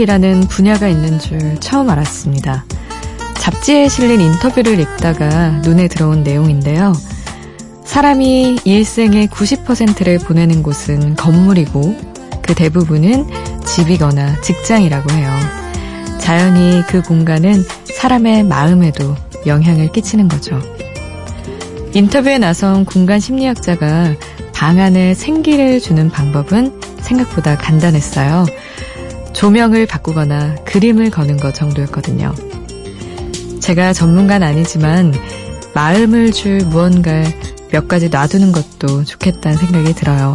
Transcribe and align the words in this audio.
심리학이라는 0.00 0.40
분야가 0.42 0.88
있는 0.88 1.18
줄 1.18 1.58
처음 1.60 1.90
알았습니다. 1.90 2.64
잡지에 3.34 3.88
실린 3.88 4.20
인터뷰를 4.20 4.80
읽다가 4.80 5.50
눈에 5.62 5.88
들어온 5.88 6.22
내용인데요. 6.22 6.94
사람이 7.84 8.60
일생의 8.64 9.28
90%를 9.28 10.18
보내는 10.18 10.62
곳은 10.62 11.16
건물이고 11.16 11.96
그 12.42 12.54
대부분은 12.54 13.26
집이거나 13.66 14.40
직장이라고 14.40 15.10
해요. 15.12 15.30
자연히 16.18 16.82
그 16.88 17.02
공간은 17.02 17.62
사람의 17.84 18.44
마음에도 18.44 19.14
영향을 19.46 19.92
끼치는 19.92 20.28
거죠. 20.28 20.60
인터뷰에 21.92 22.38
나선 22.38 22.84
공간 22.84 23.20
심리학자가 23.20 24.14
방 24.54 24.78
안에 24.78 25.14
생기를 25.14 25.80
주는 25.80 26.10
방법은 26.10 26.80
생각보다 27.00 27.56
간단했어요. 27.56 28.46
조명을 29.32 29.86
바꾸거나 29.86 30.56
그림을 30.64 31.10
거는 31.10 31.36
것 31.36 31.54
정도였거든요. 31.54 32.34
제가 33.60 33.92
전문가는 33.92 34.46
아니지만 34.46 35.14
마음을 35.74 36.32
줄 36.32 36.58
무언가를 36.58 37.32
몇 37.70 37.86
가지 37.88 38.08
놔두는 38.08 38.52
것도 38.52 39.04
좋겠다는 39.04 39.56
생각이 39.56 39.94
들어요. 39.94 40.34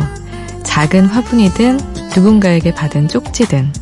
작은 0.63 1.05
화분이든 1.05 1.79
누군가에게 2.15 2.73
받은 2.73 3.07
쪽지든 3.07 3.73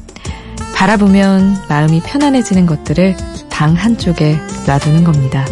바라보면 0.75 1.65
마음이 1.69 2.01
편안해지는 2.01 2.65
것들을 2.65 3.15
방 3.49 3.73
한쪽에 3.73 4.37
놔두는 4.67 5.03
겁니다. 5.03 5.45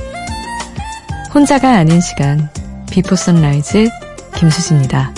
혼자가 1.34 1.78
아닌 1.78 2.02
시간 2.02 2.50
Before 2.90 3.16
Sunrise 3.16 3.90
김수지입니다. 4.36 5.14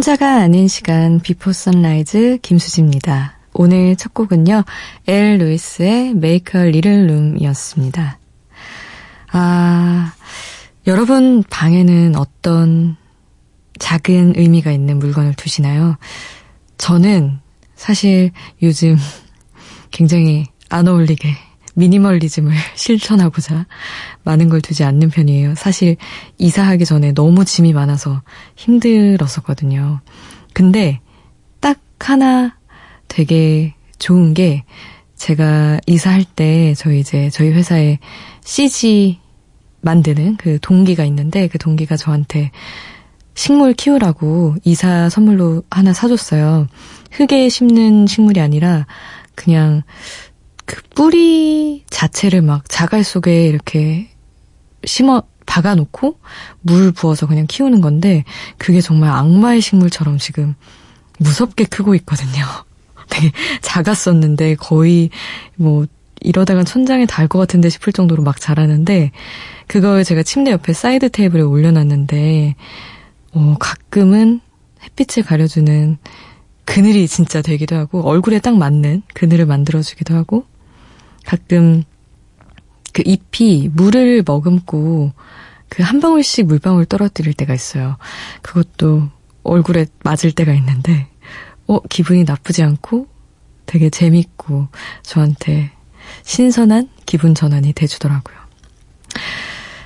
혼자가 0.00 0.36
아닌 0.36 0.66
시간 0.66 1.20
Before 1.20 1.52
Sunrise 1.52 2.38
김수지입니다. 2.40 3.36
오늘 3.52 3.96
첫 3.96 4.14
곡은요. 4.14 4.64
엘 5.06 5.36
루이스의 5.36 6.14
a 6.24 6.40
Little 6.54 7.04
Room이었습니다. 7.04 8.18
아, 9.32 10.14
여러분 10.86 11.42
방에는 11.42 12.16
어떤 12.16 12.96
작은 13.78 14.36
의미가 14.36 14.72
있는 14.72 14.98
물건을 14.98 15.34
두시나요? 15.34 15.98
저는 16.78 17.38
사실 17.74 18.30
요즘 18.62 18.96
굉장히 19.92 20.46
안 20.70 20.88
어울리게 20.88 21.28
미니멀리즘을 21.74 22.52
실천하고자 22.74 23.66
많은 24.24 24.48
걸 24.48 24.60
두지 24.60 24.84
않는 24.84 25.10
편이에요. 25.10 25.54
사실 25.54 25.96
이사하기 26.38 26.84
전에 26.84 27.12
너무 27.12 27.44
짐이 27.44 27.72
많아서 27.72 28.22
힘들었었거든요. 28.56 30.00
근데 30.52 31.00
딱 31.60 31.78
하나 31.98 32.56
되게 33.08 33.74
좋은 33.98 34.34
게 34.34 34.64
제가 35.16 35.80
이사할 35.86 36.24
때 36.24 36.74
저희 36.74 37.00
이제 37.00 37.28
저희 37.30 37.50
회사에 37.50 37.98
CG 38.42 39.18
만드는 39.82 40.36
그 40.36 40.58
동기가 40.60 41.04
있는데 41.04 41.46
그 41.48 41.58
동기가 41.58 41.96
저한테 41.96 42.50
식물 43.34 43.72
키우라고 43.74 44.56
이사 44.64 45.08
선물로 45.08 45.62
하나 45.70 45.92
사줬어요. 45.92 46.66
흙에 47.12 47.48
심는 47.48 48.06
식물이 48.06 48.40
아니라 48.40 48.86
그냥 49.34 49.82
그 50.70 50.82
뿌리 50.94 51.84
자체를 51.90 52.42
막 52.42 52.68
자갈 52.68 53.02
속에 53.02 53.48
이렇게 53.48 54.08
심어 54.84 55.24
박아놓고 55.44 56.20
물 56.60 56.92
부어서 56.92 57.26
그냥 57.26 57.46
키우는 57.48 57.80
건데 57.80 58.22
그게 58.56 58.80
정말 58.80 59.10
악마의 59.10 59.62
식물처럼 59.62 60.18
지금 60.18 60.54
무섭게 61.18 61.64
크고 61.64 61.96
있거든요. 61.96 62.44
되게 63.10 63.32
작았었는데 63.62 64.54
거의 64.54 65.10
뭐 65.56 65.86
이러다가 66.20 66.62
천장에 66.62 67.04
닿을 67.06 67.26
것 67.26 67.40
같은데 67.40 67.68
싶을 67.68 67.92
정도로 67.92 68.22
막 68.22 68.40
자라는데 68.40 69.10
그걸 69.66 70.04
제가 70.04 70.22
침대 70.22 70.52
옆에 70.52 70.72
사이드 70.72 71.10
테이블에 71.10 71.42
올려놨는데 71.42 72.54
어, 73.32 73.56
가끔은 73.58 74.40
햇빛을 74.84 75.24
가려주는 75.24 75.98
그늘이 76.64 77.08
진짜 77.08 77.42
되기도 77.42 77.74
하고 77.74 78.02
얼굴에 78.02 78.38
딱 78.38 78.56
맞는 78.56 79.02
그늘을 79.14 79.46
만들어주기도 79.46 80.14
하고 80.14 80.44
가끔 81.24 81.84
그 82.92 83.02
잎이 83.04 83.70
물을 83.72 84.22
머금고 84.26 85.12
그 85.70 85.82
한 85.84 86.00
방울씩 86.00 86.46
물방울 86.46 86.84
떨어뜨릴 86.84 87.32
때가 87.32 87.54
있어요. 87.54 87.96
그것도 88.42 89.08
얼굴에 89.44 89.86
맞을 90.02 90.32
때가 90.32 90.52
있는데, 90.54 91.06
어, 91.66 91.80
기분이 91.80 92.24
나쁘지 92.24 92.62
않고 92.62 93.06
되게 93.64 93.88
재밌고 93.88 94.66
저한테 95.02 95.70
신선한 96.24 96.90
기분 97.06 97.34
전환이 97.34 97.72
돼주더라고요. 97.72 98.36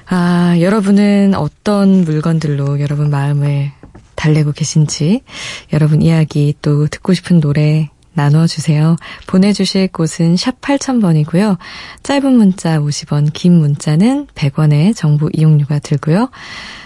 아, 0.07 0.57
여러분은 0.59 1.35
어떤 1.35 2.03
물건들로 2.05 2.81
여러분 2.81 3.11
마음을 3.11 3.71
달래고 4.15 4.53
계신지, 4.53 5.23
여러분 5.75 6.01
이야기 6.01 6.55
또 6.63 6.87
듣고 6.87 7.13
싶은 7.13 7.41
노래 7.41 7.91
나눠주세요. 8.15 8.97
보내주실 9.27 9.89
곳은 9.89 10.37
샵 10.37 10.61
8000번이고요. 10.61 11.59
짧은 12.03 12.33
문자 12.33 12.79
50원, 12.79 13.33
긴 13.33 13.59
문자는 13.59 14.27
100원의 14.35 14.97
정보 14.97 15.29
이용료가 15.33 15.81
들고요. 15.81 16.31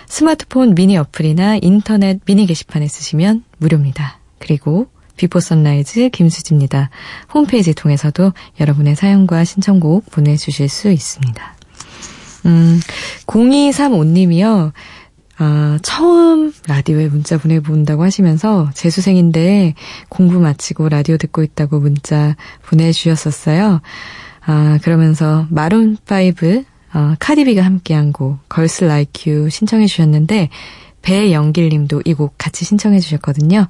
스마트폰 0.06 0.75
미니 0.75 0.97
어플이나 0.97 1.59
인터넷 1.62 2.25
미니 2.25 2.47
게시판에 2.47 2.89
쓰시면 2.89 3.44
무료입니다. 3.59 4.19
그리고 4.39 4.89
Before 5.16 5.41
Sunrise 5.41 6.10
김수지입니다. 6.11 6.91
홈페이지 7.34 7.75
통해서도 7.75 8.33
여러분의 8.60 8.97
사연과 8.97 9.45
신청곡 9.45 10.10
보내주실 10.10 10.69
수 10.69 10.91
있습니다. 10.91 11.55
음, 12.47 12.81
0235님이요. 13.27 14.72
아, 15.38 15.78
처음 15.82 16.52
라디오에 16.66 17.08
문자 17.08 17.38
보내본다고 17.38 18.02
하시면서 18.02 18.70
재수생인데 18.74 19.74
공부 20.08 20.40
마치고 20.40 20.88
라디오 20.88 21.16
듣고 21.16 21.42
있다고 21.42 21.78
문자 21.78 22.36
보내주셨었어요. 22.62 23.80
아, 24.46 24.78
그러면서 24.82 25.46
마룬5 25.52 26.64
어, 26.94 27.14
카디비가 27.20 27.62
함께한 27.62 28.12
곡 28.12 28.38
Girls 28.48 28.84
Like 28.84 29.30
You 29.30 29.50
신청해 29.50 29.86
주셨는데 29.86 30.48
배영길 31.02 31.68
님도 31.68 32.02
이 32.04 32.14
곡 32.14 32.34
같이 32.38 32.64
신청해 32.64 32.98
주셨거든요. 32.98 33.68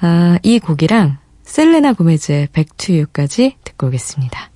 아, 0.00 0.38
이 0.42 0.58
곡이랑 0.58 1.18
셀레나 1.42 1.94
고메즈의 1.94 2.48
Back 2.52 2.82
to 2.82 2.97
You까지 2.97 3.56
듣고 3.64 3.88
오겠습니다. 3.88 4.50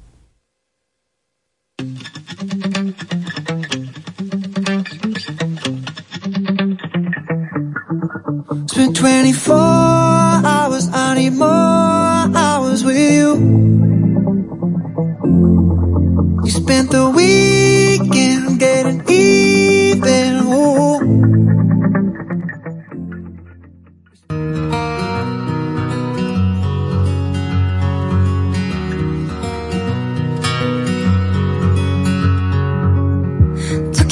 Spent 8.67 8.97
24 8.97 9.55
hours, 9.57 10.89
I 10.93 11.15
need 11.15 11.35
more 11.35 11.49
hours 11.49 12.85
with 12.85 12.97
you. 12.97 13.35
You 16.45 16.51
spent 16.51 16.91
the 16.91 17.11
weekend 17.15 18.59
getting 18.59 19.03
even. 19.09 20.47
Ooh. 20.53 21.44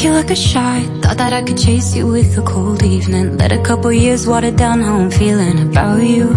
You 0.02 0.10
like 0.10 0.30
a 0.30 0.36
shot 0.36 0.82
Thought 1.02 1.18
that 1.18 1.32
I 1.32 1.42
could 1.42 1.58
chase 1.58 1.94
you 1.94 2.06
with 2.08 2.36
a 2.36 2.42
cold 2.42 2.82
evening 2.82 3.38
Let 3.38 3.52
a 3.52 3.62
couple 3.62 3.92
years 3.92 4.26
water 4.26 4.50
down 4.50 4.80
how 4.80 4.98
I'm 4.98 5.10
feeling 5.10 5.58
about 5.60 6.02
you 6.02 6.34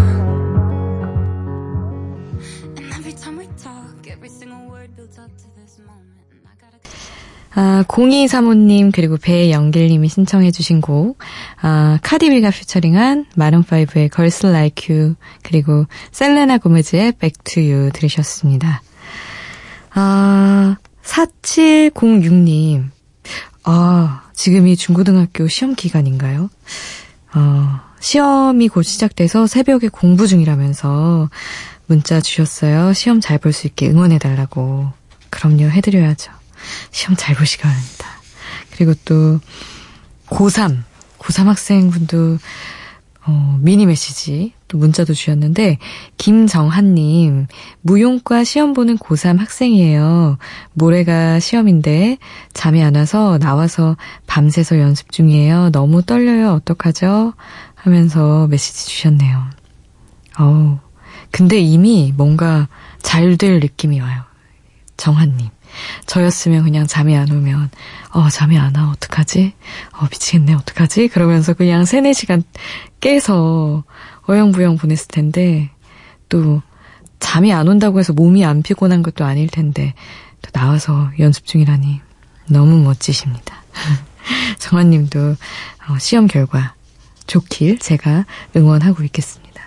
아, 7.58 7.82
0235님 7.88 8.92
그리고 8.92 9.16
배영길님이 9.16 10.10
신청해 10.10 10.50
주신 10.50 10.82
곡 10.82 11.16
아, 11.62 11.98
카디비가 12.02 12.50
퓨처링한 12.50 13.24
마룬5의 13.34 14.12
Girls 14.14 14.46
Like 14.46 14.94
You 14.94 15.14
그리고 15.42 15.86
셀레나 16.10 16.58
고메즈의 16.58 17.12
Back 17.12 17.44
to 17.44 17.62
You 17.62 17.90
들으셨습니다. 17.92 18.82
아, 19.94 20.76
4706님 21.02 22.95
아, 23.68 24.22
지금이 24.32 24.76
중고등학교 24.76 25.48
시험 25.48 25.74
기간인가요? 25.74 26.48
어, 27.34 27.80
시험이 28.00 28.68
곧 28.68 28.82
시작돼서 28.82 29.46
새벽에 29.48 29.88
공부 29.88 30.28
중이라면서 30.28 31.28
문자 31.86 32.20
주셨어요. 32.20 32.92
시험 32.92 33.20
잘 33.20 33.38
볼 33.38 33.52
수 33.52 33.66
있게 33.66 33.88
응원해달라고. 33.90 34.92
그럼요, 35.30 35.64
해드려야죠. 35.64 36.30
시험 36.92 37.16
잘 37.16 37.34
보시기 37.34 37.62
바랍니다. 37.64 38.06
그리고 38.70 38.94
또, 39.04 39.40
고3, 40.28 40.82
고3 41.18 41.44
학생분도, 41.46 42.38
어, 43.28 43.58
미니 43.60 43.86
메시지, 43.86 44.52
또 44.68 44.78
문자도 44.78 45.12
주셨는데, 45.12 45.78
김정한님, 46.16 47.46
무용과 47.82 48.44
시험 48.44 48.72
보는 48.72 48.98
고3 48.98 49.38
학생이에요. 49.38 50.38
모레가 50.74 51.40
시험인데, 51.40 52.18
잠이 52.52 52.82
안 52.84 52.94
와서 52.94 53.38
나와서 53.38 53.96
밤새서 54.28 54.78
연습 54.78 55.10
중이에요. 55.10 55.70
너무 55.70 56.02
떨려요. 56.02 56.52
어떡하죠? 56.52 57.34
하면서 57.74 58.46
메시지 58.46 58.86
주셨네요. 58.88 59.42
어우, 60.38 60.78
근데 61.30 61.58
이미 61.58 62.12
뭔가 62.16 62.68
잘 63.02 63.36
될 63.36 63.60
느낌이 63.60 64.00
와요. 64.00 64.22
정한님. 64.96 65.48
저였으면 66.06 66.64
그냥 66.64 66.86
잠이 66.86 67.16
안 67.16 67.30
오면, 67.30 67.70
어, 68.12 68.28
잠이 68.28 68.58
안 68.58 68.74
와, 68.76 68.90
어떡하지? 68.90 69.52
어, 69.92 70.04
미치겠네, 70.10 70.54
어떡하지? 70.54 71.08
그러면서 71.08 71.54
그냥 71.54 71.84
3, 71.84 72.04
4시간 72.04 72.42
깨서 73.00 73.84
어영부영 74.28 74.76
보냈을 74.76 75.08
텐데, 75.08 75.70
또, 76.28 76.62
잠이 77.18 77.52
안 77.52 77.68
온다고 77.68 77.98
해서 77.98 78.12
몸이 78.12 78.44
안 78.44 78.62
피곤한 78.62 79.02
것도 79.02 79.24
아닐 79.24 79.48
텐데, 79.48 79.94
또 80.42 80.50
나와서 80.52 81.10
연습 81.18 81.46
중이라니, 81.46 82.00
너무 82.48 82.82
멋지십니다. 82.82 83.62
정한님도, 84.58 85.36
어, 85.88 85.98
시험 85.98 86.26
결과 86.26 86.74
좋길 87.26 87.78
제가 87.78 88.26
응원하고 88.54 89.02
있겠습니다. 89.04 89.62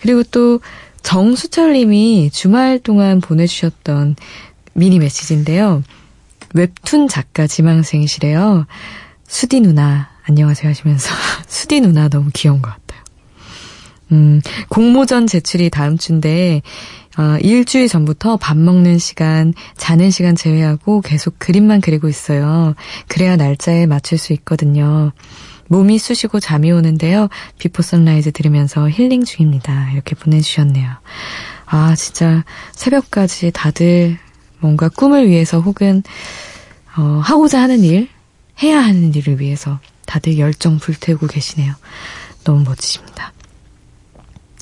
그리고 0.00 0.22
또, 0.22 0.60
정수철님이 1.04 2.30
주말 2.32 2.80
동안 2.80 3.20
보내주셨던 3.20 4.16
미니 4.74 4.98
메시지인데요. 4.98 5.82
웹툰 6.54 7.08
작가 7.08 7.46
지망생이시래요. 7.46 8.66
수디 9.26 9.60
누나, 9.60 10.10
안녕하세요 10.24 10.68
하시면서, 10.70 11.10
수디 11.46 11.80
누나 11.80 12.08
너무 12.08 12.30
귀여운 12.32 12.60
것 12.62 12.70
같아요. 12.70 13.02
음, 14.12 14.40
공모전 14.68 15.26
제출이 15.26 15.70
다음 15.70 15.96
주인데, 15.96 16.62
어, 17.16 17.38
일주일 17.40 17.88
전부터 17.88 18.36
밥 18.36 18.56
먹는 18.56 18.98
시간, 18.98 19.54
자는 19.76 20.10
시간 20.10 20.34
제외하고 20.34 21.00
계속 21.00 21.38
그림만 21.38 21.80
그리고 21.80 22.08
있어요. 22.08 22.74
그래야 23.08 23.36
날짜에 23.36 23.86
맞출 23.86 24.18
수 24.18 24.32
있거든요. 24.34 25.12
몸이 25.68 25.98
쑤시고 25.98 26.40
잠이 26.40 26.70
오는데요. 26.72 27.28
Before 27.58 27.82
Sunrise 27.82 28.32
들으면서 28.32 28.88
힐링 28.88 29.24
중입니다. 29.24 29.90
이렇게 29.92 30.14
보내주셨네요. 30.14 30.90
아, 31.66 31.94
진짜 31.96 32.44
새벽까지 32.72 33.52
다들 33.52 34.18
뭔가 34.64 34.88
꿈을 34.88 35.28
위해서 35.28 35.60
혹은 35.60 36.02
어, 36.96 37.20
하고자 37.22 37.60
하는 37.60 37.80
일, 37.80 38.08
해야 38.62 38.80
하는 38.82 39.14
일을 39.14 39.38
위해서 39.40 39.78
다들 40.06 40.38
열정 40.38 40.78
불태우고 40.78 41.26
계시네요. 41.26 41.74
너무 42.44 42.64
멋지십니다. 42.64 43.34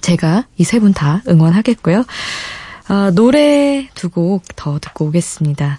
제가 0.00 0.46
이 0.58 0.64
세 0.64 0.80
분 0.80 0.92
다 0.92 1.22
응원하겠고요. 1.28 2.04
아, 2.88 3.12
노래 3.14 3.88
두 3.94 4.08
곡 4.10 4.42
더 4.56 4.80
듣고 4.80 5.04
오겠습니다. 5.06 5.78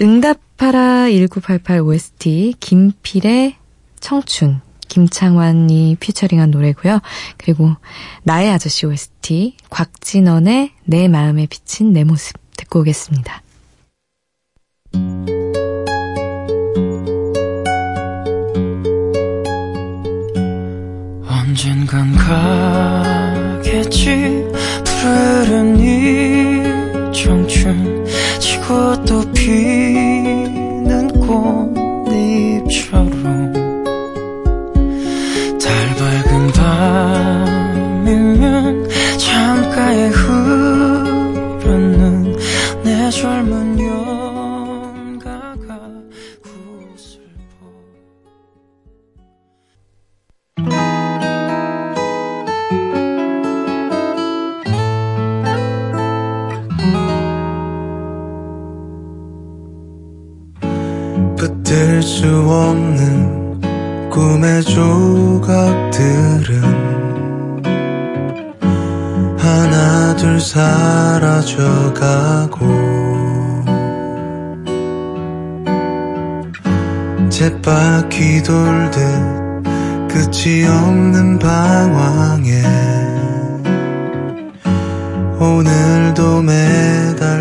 응답하라 0.00 1.10
1988 1.10 1.80
OST 1.80 2.54
김필의 2.60 3.56
청춘 3.98 4.60
김창완이 4.86 5.96
피처링한 5.98 6.52
노래고요. 6.52 7.00
그리고 7.38 7.74
나의 8.22 8.50
아저씨 8.52 8.86
OST 8.86 9.56
곽진원의 9.68 10.70
내 10.84 11.08
마음에 11.08 11.46
비친 11.46 11.92
내 11.92 12.04
모습 12.04 12.41
듣고 12.62 12.80
오겠습니다. 12.80 13.42
언젠간 21.26 22.16
가겠지 23.62 24.06
푸르른 24.84 25.78
이 25.78 26.62
청춘 27.12 28.06
지고 28.38 29.04
또 29.04 29.20
피는 29.32 31.08
꽃잎처럼 32.06 33.22
달 35.60 35.96
밝은 35.96 36.52
밤이면 37.72 38.88
창가에 39.18 40.08
내 40.08 40.10
젊은 43.12 43.76
구슬퍼. 46.42 47.66
붙들 61.36 62.02
수 62.02 62.26
없는 62.26 63.60
꿈의 64.10 64.62
조각들은 64.62 65.92
하나 69.52 70.16
둘 70.16 70.40
사라져가고. 70.40 71.02
쳇바퀴 77.28 78.42
돌듯 78.42 78.98
끝이 80.08 80.64
없는 80.66 81.38
방황에 81.38 82.62
오늘도 85.38 86.42
매달려가네 86.42 87.38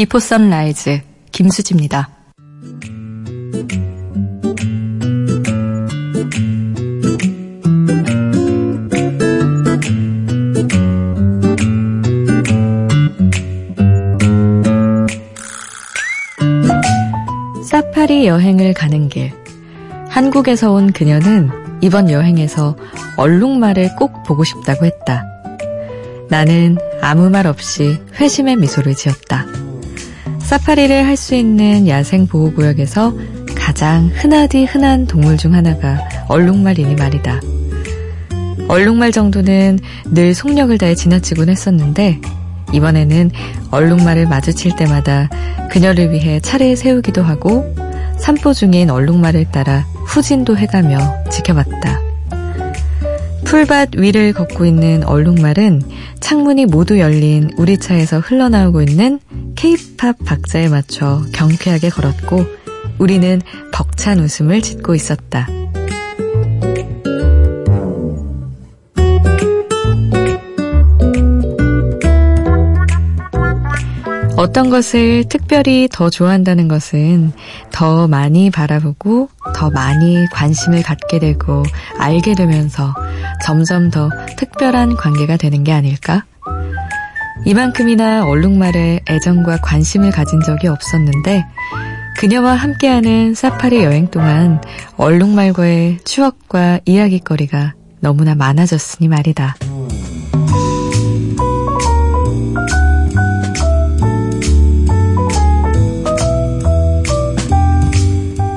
Before 0.00 0.18
Sunrise 0.18 1.02
김수지입니다. 1.30 2.08
사파리 17.68 18.26
여행을 18.26 18.72
가는 18.72 19.10
길. 19.10 19.30
한국에서 20.08 20.72
온 20.72 20.92
그녀는 20.92 21.50
이번 21.82 22.08
여행에서 22.08 22.74
얼룩말을 23.18 23.96
꼭 23.96 24.22
보고 24.22 24.44
싶다고 24.44 24.86
했다. 24.86 25.26
나는 26.30 26.78
아무 27.02 27.28
말 27.28 27.46
없이 27.46 28.00
회심의 28.18 28.56
미소를 28.56 28.94
지었다. 28.94 29.59
사파리를 30.50 31.06
할 31.06 31.16
수 31.16 31.36
있는 31.36 31.86
야생 31.86 32.26
보호구역에서 32.26 33.14
가장 33.54 34.10
흔하디 34.12 34.64
흔한 34.64 35.06
동물 35.06 35.36
중 35.36 35.54
하나가 35.54 36.00
얼룩말이니 36.26 36.96
말이다. 36.96 37.40
얼룩말 38.66 39.12
정도는 39.12 39.78
늘 40.06 40.34
속력을 40.34 40.76
다해 40.76 40.96
지나치곤 40.96 41.50
했었는데 41.50 42.20
이번에는 42.72 43.30
얼룩말을 43.70 44.26
마주칠 44.26 44.74
때마다 44.74 45.28
그녀를 45.70 46.10
위해 46.10 46.40
차를 46.40 46.76
세우기도 46.76 47.22
하고 47.22 47.72
산보 48.18 48.52
중인 48.52 48.90
얼룩말을 48.90 49.52
따라 49.52 49.86
후진도 50.04 50.56
해가며 50.56 50.98
지켜봤다. 51.30 52.09
풀밭 53.50 53.96
위를 53.96 54.32
걷고 54.32 54.64
있는 54.64 55.02
얼룩말은 55.02 55.82
창문이 56.20 56.66
모두 56.66 57.00
열린 57.00 57.50
우리 57.56 57.78
차에서 57.78 58.20
흘러나오고 58.20 58.80
있는 58.80 59.18
케이팝 59.56 60.18
박자에 60.24 60.68
맞춰 60.68 61.24
경쾌하게 61.32 61.88
걸었고 61.88 62.46
우리는 63.00 63.42
벅찬 63.72 64.20
웃음을 64.20 64.62
짓고 64.62 64.94
있었다. 64.94 65.48
어떤 74.50 74.68
것을 74.68 75.22
특별히 75.28 75.88
더 75.90 76.10
좋아한다는 76.10 76.66
것은 76.66 77.30
더 77.70 78.08
많이 78.08 78.50
바라보고 78.50 79.28
더 79.54 79.70
많이 79.70 80.26
관심을 80.32 80.82
갖게 80.82 81.20
되고 81.20 81.62
알게 82.00 82.34
되면서 82.34 82.92
점점 83.44 83.92
더 83.92 84.10
특별한 84.36 84.96
관계가 84.96 85.36
되는 85.36 85.62
게 85.62 85.70
아닐까? 85.70 86.24
이만큼이나 87.44 88.26
얼룩말에 88.26 89.02
애정과 89.08 89.58
관심을 89.58 90.10
가진 90.10 90.40
적이 90.40 90.66
없었는데 90.66 91.44
그녀와 92.16 92.54
함께하는 92.54 93.34
사파리 93.34 93.84
여행 93.84 94.08
동안 94.08 94.60
얼룩말과의 94.96 95.98
추억과 96.04 96.80
이야기거리가 96.86 97.74
너무나 98.00 98.34
많아졌으니 98.34 99.06
말이다. 99.06 99.54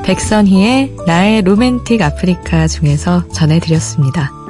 백선희의 0.04 0.96
나의 1.08 1.42
로맨틱 1.44 2.02
아프리카 2.02 2.68
중에서 2.68 3.28
전해드렸습니다. 3.30 4.43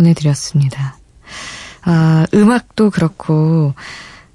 보내드렸습니다. 0.00 0.96
아, 1.82 2.26
음악도 2.34 2.90
그렇고, 2.90 3.74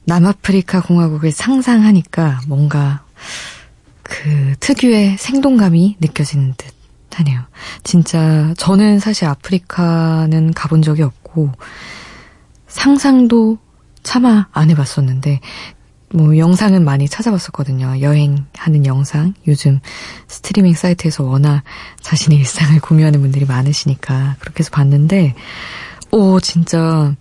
남아프리카 0.05 0.81
공화국을 0.81 1.31
상상하니까 1.31 2.41
뭔가 2.48 3.03
그 4.03 4.53
특유의 4.60 5.17
생동감이 5.17 5.98
느껴지는 6.00 6.53
듯 6.57 6.74
하네요. 7.15 7.41
진짜 7.84 8.53
저는 8.57 9.00
사실 9.00 9.25
아프리카는 9.25 10.53
가본 10.53 10.81
적이 10.81 11.03
없고, 11.03 11.51
상상도 12.67 13.57
차마 14.03 14.48
안 14.51 14.69
해봤었는데, 14.69 15.39
뭐 16.15 16.38
영상은 16.38 16.86
많이 16.86 17.10
찾아봤었거든요. 17.10 18.00
여행하는 18.00 18.86
영상. 18.86 19.34
요즘 19.48 19.79
스트리밍 20.27 20.74
사이트에서 20.74 21.24
워낙 21.24 21.63
자신의 22.01 22.39
일상을 22.39 22.79
공유하는 22.79 23.22
분들이 23.22 23.45
많으시니까 23.45 24.38
그렇게 24.39 24.60
해서 24.60 24.72
봤는데 24.72 25.36
오 26.12 26.39
진짜 26.39 27.13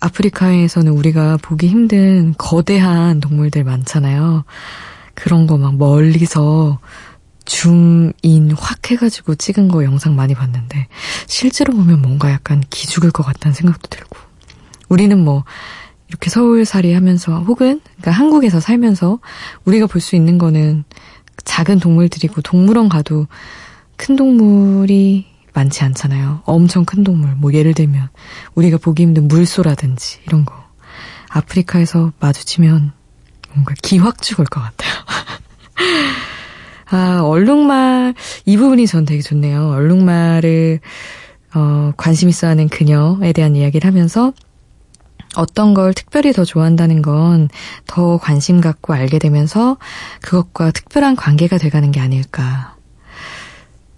아프리카에서는 0.00 0.90
우리가 0.92 1.36
보기 1.42 1.68
힘든 1.68 2.34
거대한 2.38 3.20
동물들 3.20 3.62
많잖아요. 3.64 4.44
그런 5.14 5.46
거 5.46 5.56
막 5.58 5.76
멀리서 5.76 6.78
줌인 7.44 8.52
확 8.56 8.90
해가지고 8.90 9.34
찍은 9.34 9.68
거 9.68 9.84
영상 9.84 10.16
많이 10.16 10.34
봤는데 10.34 10.88
실제로 11.26 11.74
보면 11.74 12.00
뭔가 12.00 12.30
약간 12.30 12.62
기죽을 12.70 13.10
것 13.10 13.22
같다는 13.22 13.54
생각도 13.54 13.88
들고 13.88 14.16
우리는 14.88 15.18
뭐 15.22 15.44
이렇게 16.14 16.30
서울살이 16.30 16.92
하면서 16.94 17.40
혹은 17.40 17.80
그러니까 17.84 18.12
한국에서 18.12 18.60
살면서 18.60 19.18
우리가 19.64 19.86
볼 19.88 20.00
수 20.00 20.14
있는 20.14 20.38
거는 20.38 20.84
작은 21.44 21.80
동물들이고 21.80 22.40
동물원 22.42 22.88
가도 22.88 23.26
큰 23.96 24.14
동물이 24.14 25.26
많지 25.54 25.82
않잖아요. 25.82 26.42
엄청 26.44 26.84
큰 26.84 27.02
동물, 27.02 27.34
뭐 27.36 27.52
예를 27.52 27.74
들면 27.74 28.08
우리가 28.54 28.76
보기 28.78 29.02
힘든 29.02 29.26
물소라든지 29.28 30.20
이런 30.26 30.44
거. 30.44 30.54
아프리카에서 31.30 32.12
마주치면 32.20 32.92
뭔가 33.52 33.74
기확 33.82 34.22
죽을 34.22 34.44
것 34.44 34.60
같아요. 34.60 34.92
아, 36.90 37.22
얼룩말, 37.22 38.14
이 38.46 38.56
부분이 38.56 38.86
전 38.86 39.04
되게 39.04 39.20
좋네요. 39.20 39.70
얼룩말을, 39.70 40.80
어, 41.54 41.92
관심 41.96 42.28
있어 42.28 42.46
하는 42.46 42.68
그녀에 42.68 43.32
대한 43.32 43.56
이야기를 43.56 43.88
하면서 43.88 44.32
어떤 45.36 45.74
걸 45.74 45.94
특별히 45.94 46.32
더 46.32 46.44
좋아한다는 46.44 47.02
건 47.02 47.48
더 47.86 48.18
관심 48.18 48.60
갖고 48.60 48.92
알게 48.92 49.18
되면서 49.18 49.76
그것과 50.20 50.70
특별한 50.72 51.16
관계가 51.16 51.58
돼가는 51.58 51.90
게 51.92 52.00
아닐까. 52.00 52.76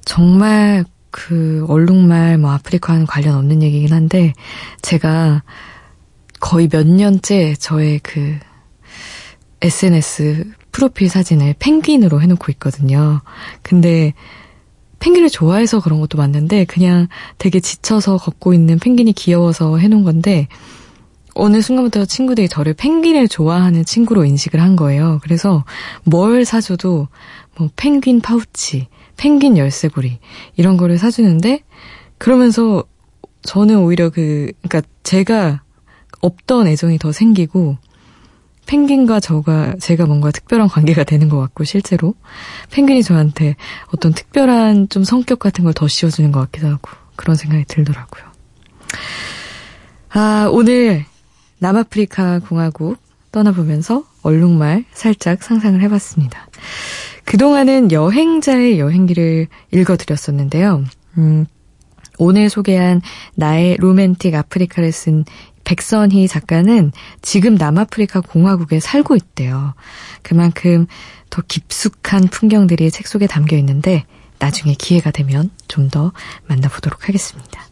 정말 0.04 0.84
그 1.10 1.64
얼룩말 1.68 2.38
뭐 2.38 2.52
아프리카와는 2.52 3.06
관련 3.06 3.36
없는 3.36 3.62
얘기긴 3.62 3.92
한데 3.92 4.34
제가 4.82 5.42
거의 6.40 6.68
몇 6.68 6.86
년째 6.86 7.54
저의 7.58 8.00
그 8.02 8.38
SNS 9.62 10.52
프로필 10.72 11.08
사진을 11.08 11.54
펭귄으로 11.58 12.20
해놓고 12.20 12.52
있거든요. 12.52 13.22
근데 13.62 14.12
펭귄을 14.98 15.30
좋아해서 15.30 15.80
그런 15.80 16.00
것도 16.00 16.18
맞는데 16.18 16.66
그냥 16.66 17.08
되게 17.38 17.60
지쳐서 17.60 18.18
걷고 18.18 18.52
있는 18.52 18.78
펭귄이 18.78 19.12
귀여워서 19.14 19.78
해놓은 19.78 20.04
건데 20.04 20.48
어느 21.36 21.60
순간부터 21.60 22.04
친구들이 22.06 22.48
저를 22.48 22.74
펭귄을 22.74 23.28
좋아하는 23.28 23.84
친구로 23.84 24.24
인식을 24.24 24.60
한 24.60 24.74
거예요. 24.76 25.20
그래서 25.22 25.64
뭘 26.04 26.44
사줘도 26.44 27.08
뭐 27.56 27.70
펭귄 27.76 28.20
파우치, 28.20 28.88
펭귄 29.16 29.56
열쇠고리 29.56 30.18
이런 30.56 30.76
거를 30.76 30.98
사주는데 30.98 31.60
그러면서 32.18 32.84
저는 33.42 33.78
오히려 33.78 34.10
그 34.10 34.50
그러니까 34.62 34.82
제가 35.02 35.62
없던 36.20 36.66
애정이 36.66 36.98
더 36.98 37.12
생기고 37.12 37.76
펭귄과 38.66 39.20
저가 39.20 39.76
제가 39.78 40.06
뭔가 40.06 40.32
특별한 40.32 40.66
관계가 40.68 41.04
되는 41.04 41.28
것 41.28 41.38
같고 41.38 41.62
실제로 41.64 42.14
펭귄이 42.72 43.02
저한테 43.04 43.54
어떤 43.92 44.12
특별한 44.12 44.88
좀 44.88 45.04
성격 45.04 45.38
같은 45.38 45.62
걸 45.64 45.72
더 45.72 45.86
씌워주는 45.86 46.32
것 46.32 46.40
같기도 46.40 46.68
하고 46.68 46.90
그런 47.14 47.36
생각이 47.36 47.64
들더라고요. 47.66 48.24
아 50.10 50.48
오늘 50.50 51.04
남아프리카 51.58 52.40
공화국 52.40 52.98
떠나보면서 53.32 54.04
얼룩말 54.22 54.84
살짝 54.92 55.42
상상을 55.42 55.80
해봤습니다. 55.82 56.48
그동안은 57.24 57.92
여행자의 57.92 58.78
여행기를 58.78 59.48
읽어드렸었는데요. 59.72 60.84
음, 61.18 61.46
오늘 62.18 62.48
소개한 62.48 63.02
나의 63.34 63.76
로맨틱 63.78 64.34
아프리카를 64.34 64.92
쓴 64.92 65.24
백선희 65.64 66.28
작가는 66.28 66.92
지금 67.22 67.56
남아프리카 67.56 68.20
공화국에 68.20 68.78
살고 68.78 69.16
있대요. 69.16 69.74
그만큼 70.22 70.86
더 71.28 71.42
깊숙한 71.46 72.28
풍경들이 72.28 72.90
책 72.90 73.08
속에 73.08 73.26
담겨 73.26 73.56
있는데 73.56 74.04
나중에 74.38 74.74
기회가 74.74 75.10
되면 75.10 75.50
좀 75.66 75.90
더 75.90 76.12
만나보도록 76.46 77.08
하겠습니다. 77.08 77.62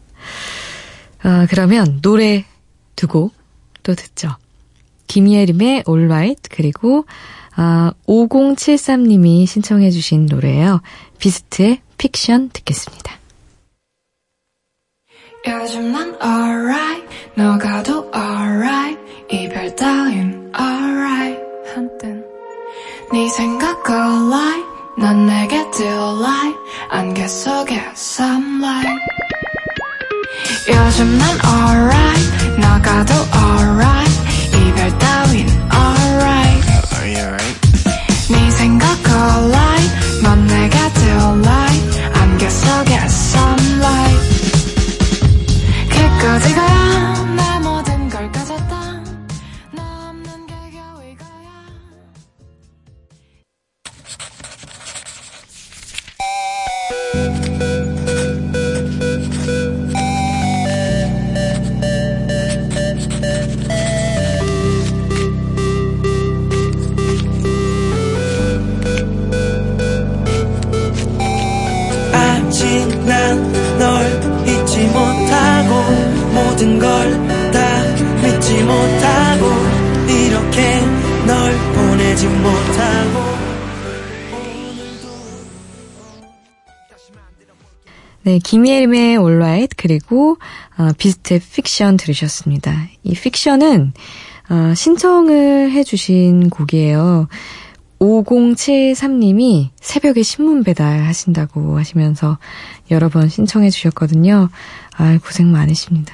아, 1.23 1.47
그러면 1.49 1.99
노래 2.01 2.45
두곡 2.95 3.33
또 3.85 3.93
듣죠. 3.93 4.35
김예림의 5.07 5.83
Right 5.87 6.49
그리고 6.49 7.05
아, 7.55 7.93
5073님이 8.07 9.45
신청해 9.45 9.91
주신 9.91 10.25
노래예요. 10.25 10.81
비스트의 11.19 11.79
픽션 11.97 12.49
듣겠습니다. 12.49 13.15
요즘 15.47 15.91
난 15.91 16.17
alright 16.21 17.07
너가도 17.35 18.11
alright 18.13 18.99
이별 19.31 19.75
따윈 19.75 20.51
alright 20.59 21.45
네 23.13 23.29
생각을 23.29 23.95
like 24.31 24.65
넌 24.97 25.27
내게 25.27 25.57
delight 25.69 26.57
안개 26.89 27.27
속에 27.27 27.79
sunlight 27.93 28.89
요즘 30.67 31.17
난 31.19 31.29
alright 31.45 32.44
나가도 32.58 33.14
alright 33.34 34.12
이별 34.56 34.98
따윈 34.98 35.48
alright 35.72 36.68
Are 36.94 37.08
you 37.08 37.18
alright? 37.18 37.60
네 38.30 38.50
생각을 38.50 39.00
모든 76.65 76.79
걸 76.79 77.27
다 77.53 77.83
믿지 78.23 78.63
못하고 78.63 79.45
이렇게 80.09 80.79
널 81.27 81.53
보내지 81.73 82.27
못하고 82.27 83.35
네, 88.23 88.39
김예림의 88.39 89.17
Alright 89.17 89.75
그리고 89.77 90.37
어, 90.77 90.89
비스트의 90.97 91.39
픽션 91.39 91.97
들으셨습니다. 91.97 92.87
이 93.03 93.13
픽션은 93.13 93.93
어, 94.49 94.73
신청을 94.75 95.71
해주신 95.71 96.49
곡이에요. 96.49 97.27
5073님이 97.99 99.69
새벽에 99.79 100.23
신문 100.23 100.63
배달 100.63 101.03
하신다고 101.03 101.77
하시면서 101.77 102.39
여러 102.91 103.09
번 103.09 103.29
신청해 103.29 103.69
주셨거든요. 103.69 104.49
아, 104.97 105.17
고생 105.23 105.51
많으십니다. 105.51 106.13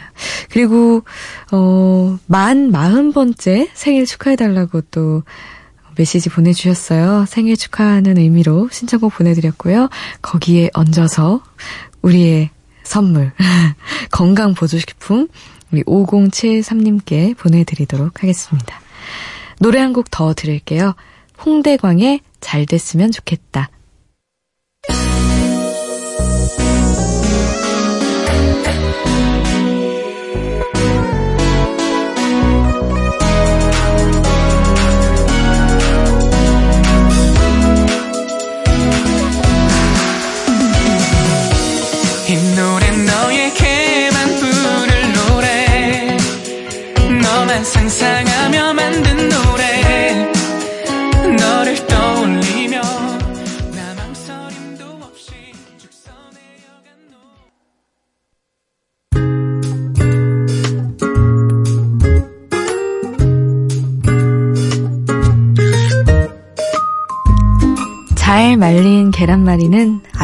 그리고 0.50 1.04
어, 1.52 2.18
만 2.28 2.72
40번째 2.72 3.70
생일 3.74 4.06
축하해달라고 4.06 4.82
또 4.92 5.24
메시지 5.98 6.30
보내주셨어요. 6.30 7.26
생일 7.28 7.58
축하하는 7.58 8.18
의미로 8.18 8.70
신청곡 8.72 9.14
보내드렸고요. 9.14 9.90
거기에 10.22 10.70
얹어서 10.74 11.44
우리의 12.02 12.50
선물, 12.84 13.32
건강 14.12 14.54
보조식품, 14.54 15.28
우리 15.72 15.84
5073님께 15.84 17.38
보내드리도록 17.38 18.24
하겠습니다. 18.24 18.82
노래 19.60 19.80
한 19.80 19.94
곡 19.94 20.10
더 20.10 20.34
들을게요. 20.34 20.96
홍대광의 21.46 22.22
잘 22.40 22.66
됐으면 22.66 23.12
좋겠다. 23.12 23.70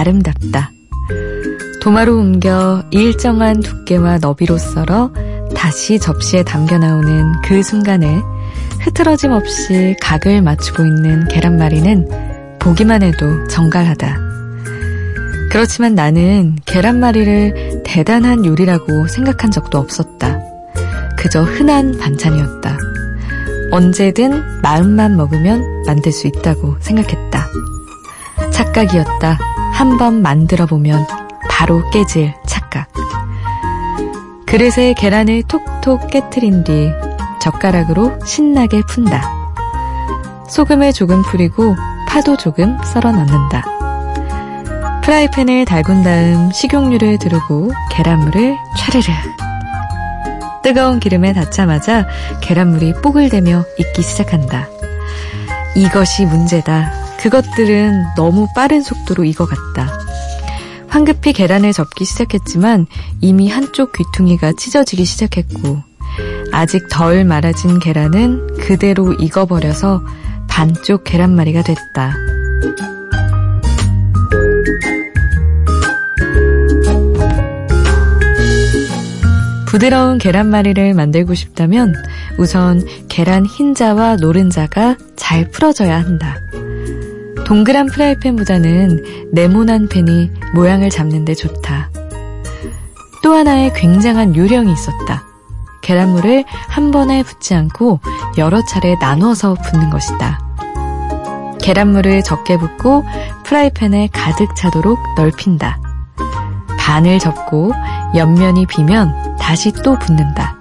아름답다. 0.08 0.72
도마로 1.82 2.18
옮겨 2.18 2.84
일정한 2.92 3.60
두께와 3.60 4.18
너비로 4.20 4.58
썰어 4.58 5.12
다시 5.56 6.00
접시에 6.00 6.44
담겨 6.44 6.78
나오는 6.78 7.34
그 7.44 7.62
순간에 7.62 8.22
흐트러짐 8.80 9.32
없이 9.32 9.96
각을 10.02 10.42
맞추고 10.42 10.86
있는 10.86 11.28
계란말이는 11.28 12.58
보기만 12.60 13.04
해도 13.04 13.48
정갈하다. 13.48 14.18
그렇지만 15.52 15.96
나는 15.96 16.58
계란말이를 16.66 17.84
대단한 17.84 18.46
요리라고 18.46 19.08
생각한 19.08 19.52
적도 19.52 19.78
없었다. 19.78 20.40
그저 21.18 21.42
흔한 21.42 21.98
반찬이었다. 21.98 22.78
언제든 23.72 24.62
마음만 24.62 25.18
먹으면 25.18 25.84
만들 25.86 26.12
수 26.12 26.28
있다고 26.28 26.78
생각했다. 26.80 27.48
착각이었다. 28.52 29.57
한 29.78 29.98
번 30.00 30.24
만들어 30.24 30.66
보면 30.66 31.06
바로 31.50 31.88
깨질 31.92 32.34
착각. 32.48 32.88
그릇에 34.48 34.94
계란을 34.98 35.44
톡톡 35.44 36.10
깨트린 36.10 36.64
뒤 36.64 36.90
젓가락으로 37.40 38.18
신나게 38.26 38.82
푼다. 38.90 39.22
소금을 40.50 40.94
조금 40.94 41.22
뿌리고 41.22 41.76
파도 42.08 42.38
조금 42.38 42.78
썰어 42.84 43.12
넣는다. 43.12 43.64
프라이팬을 45.04 45.66
달군 45.66 46.02
다음 46.04 46.52
식용유를 46.52 47.20
두르고 47.20 47.72
계란물을 47.92 48.58
차르르. 48.76 49.04
뜨거운 50.64 51.00
기름에 51.00 51.34
닿자마자 51.34 52.08
계란물이 52.42 52.94
뽀글대며 53.04 53.64
익기 53.78 54.02
시작한다. 54.02 54.68
이것이 55.76 56.26
문제다. 56.26 57.07
그것들은 57.20 58.04
너무 58.16 58.48
빠른 58.56 58.82
속도로 58.82 59.24
익어갔다. 59.26 59.92
황급히 60.88 61.34
계란을 61.34 61.74
접기 61.74 62.06
시작했지만 62.06 62.88
이미 63.22 63.50
한쪽 63.50 63.92
귀퉁이가 63.94 64.54
찢어지기 64.58 65.06
시작했고 65.06 65.82
아직 66.52 66.88
덜 66.90 67.26
말아진 67.26 67.80
계란은 67.80 68.58
그대로 68.58 69.14
익어버려서 69.14 70.02
반쪽 70.48 71.04
계란말이가 71.04 71.62
됐다. 71.64 72.16
부드러운 79.68 80.18
계란말이를 80.18 80.94
만들고 80.94 81.36
싶다면 81.36 81.94
우선 82.40 82.82
계란 83.10 83.46
흰자와 83.46 84.16
노른자가 84.16 84.98
잘 85.16 85.52
풀어져야 85.52 86.00
한다. 86.00 86.40
동그란 87.48 87.86
프라이팬보다는 87.86 89.30
네모난 89.32 89.88
팬이 89.88 90.32
모양을 90.54 90.90
잡는데 90.90 91.34
좋다. 91.34 91.90
또 93.24 93.34
하나의 93.36 93.72
굉장한 93.74 94.36
요령이 94.36 94.70
있었다. 94.74 95.24
계란물을 95.82 96.44
한 96.68 96.92
번에 96.92 97.24
붓지 97.24 97.56
않고 97.56 98.02
여러 98.38 98.62
차례 98.66 98.96
나눠서 99.00 99.54
붓는 99.56 99.90
것이다. 99.90 100.42
계란물을 101.62 102.22
적게 102.24 102.58
붓고 102.58 103.06
프라이팬에 103.46 104.10
가득 104.12 104.54
차도록 104.58 105.00
넓힌다. 105.16 105.80
반을 106.78 107.20
접고 107.20 107.72
옆면이 108.14 108.66
비면 108.66 109.38
다시 109.40 109.72
또 109.72 109.98
붓는다. 109.98 110.58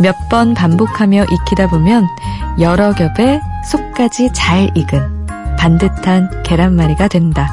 몇 0.00 0.14
번 0.30 0.54
반복하며 0.54 1.24
익히다 1.24 1.66
보면 1.66 2.06
여러 2.60 2.92
겹의 2.92 3.40
속까지 3.68 4.30
잘 4.32 4.70
익은 4.76 5.19
반듯한 5.59 6.43
계란말이가 6.43 7.07
된다. 7.07 7.47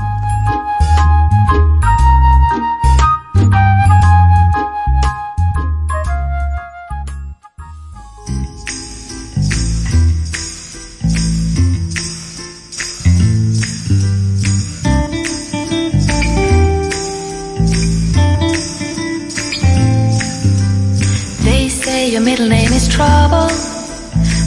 They 21.44 21.68
say 21.68 22.10
your 22.10 22.20
middle 22.22 22.48
name 22.48 22.72
is 22.72 22.88
Trouble, 22.88 23.48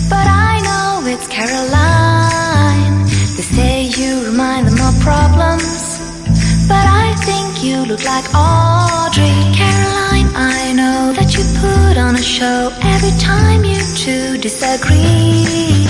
but 0.09 0.27
I 0.27 0.61
know 0.63 1.07
it's 1.07 1.27
Caroline. 1.27 1.78
Look 7.90 8.04
like 8.04 8.26
Audrey. 8.32 9.34
Caroline, 9.52 10.28
I 10.36 10.72
know 10.78 11.12
that 11.18 11.34
you 11.34 11.42
put 11.58 11.98
on 11.98 12.14
a 12.14 12.22
show 12.22 12.70
every 12.94 13.14
time 13.18 13.64
you 13.64 13.80
two 13.96 14.38
disagree. 14.38 15.88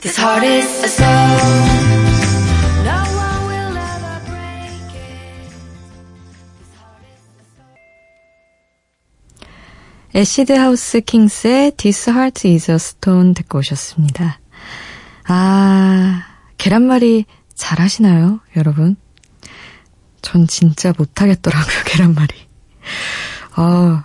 This 0.00 0.16
heart 0.16 0.44
is 0.44 0.84
a 0.84 0.88
stone. 0.88 1.96
Acid 10.14 10.50
House 10.54 11.02
Kings의 11.02 11.72
This 11.76 12.08
Heart 12.08 12.48
is 12.48 12.70
a 12.70 12.76
Stone 12.76 13.34
듣고 13.34 13.58
오셨습니다. 13.58 14.40
아, 15.28 16.22
계란말이 16.56 17.26
잘 17.54 17.80
하시나요, 17.80 18.40
여러분? 18.56 18.96
전 20.26 20.48
진짜 20.48 20.92
못하겠더라고요, 20.98 21.76
계란말이. 21.86 22.34
아, 23.54 24.04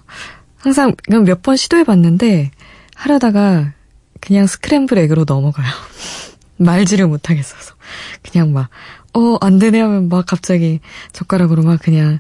항상 0.58 0.94
그냥 1.04 1.24
몇 1.24 1.42
번 1.42 1.58
시도해봤는데, 1.58 2.52
하려다가 2.94 3.74
그냥 4.20 4.46
scramble 4.46 5.00
egg로 5.00 5.26
넘어가요. 5.28 5.68
말지를 6.58 7.08
못하겠어서. 7.08 7.74
그냥 8.22 8.54
막, 8.54 8.70
어, 9.16 9.38
안 9.42 9.58
되네 9.58 9.82
하면 9.82 10.10
막 10.10 10.28
갑자기 10.28 10.80
젓가락으로 11.12 11.64
막 11.64 11.82
그냥 11.82 12.20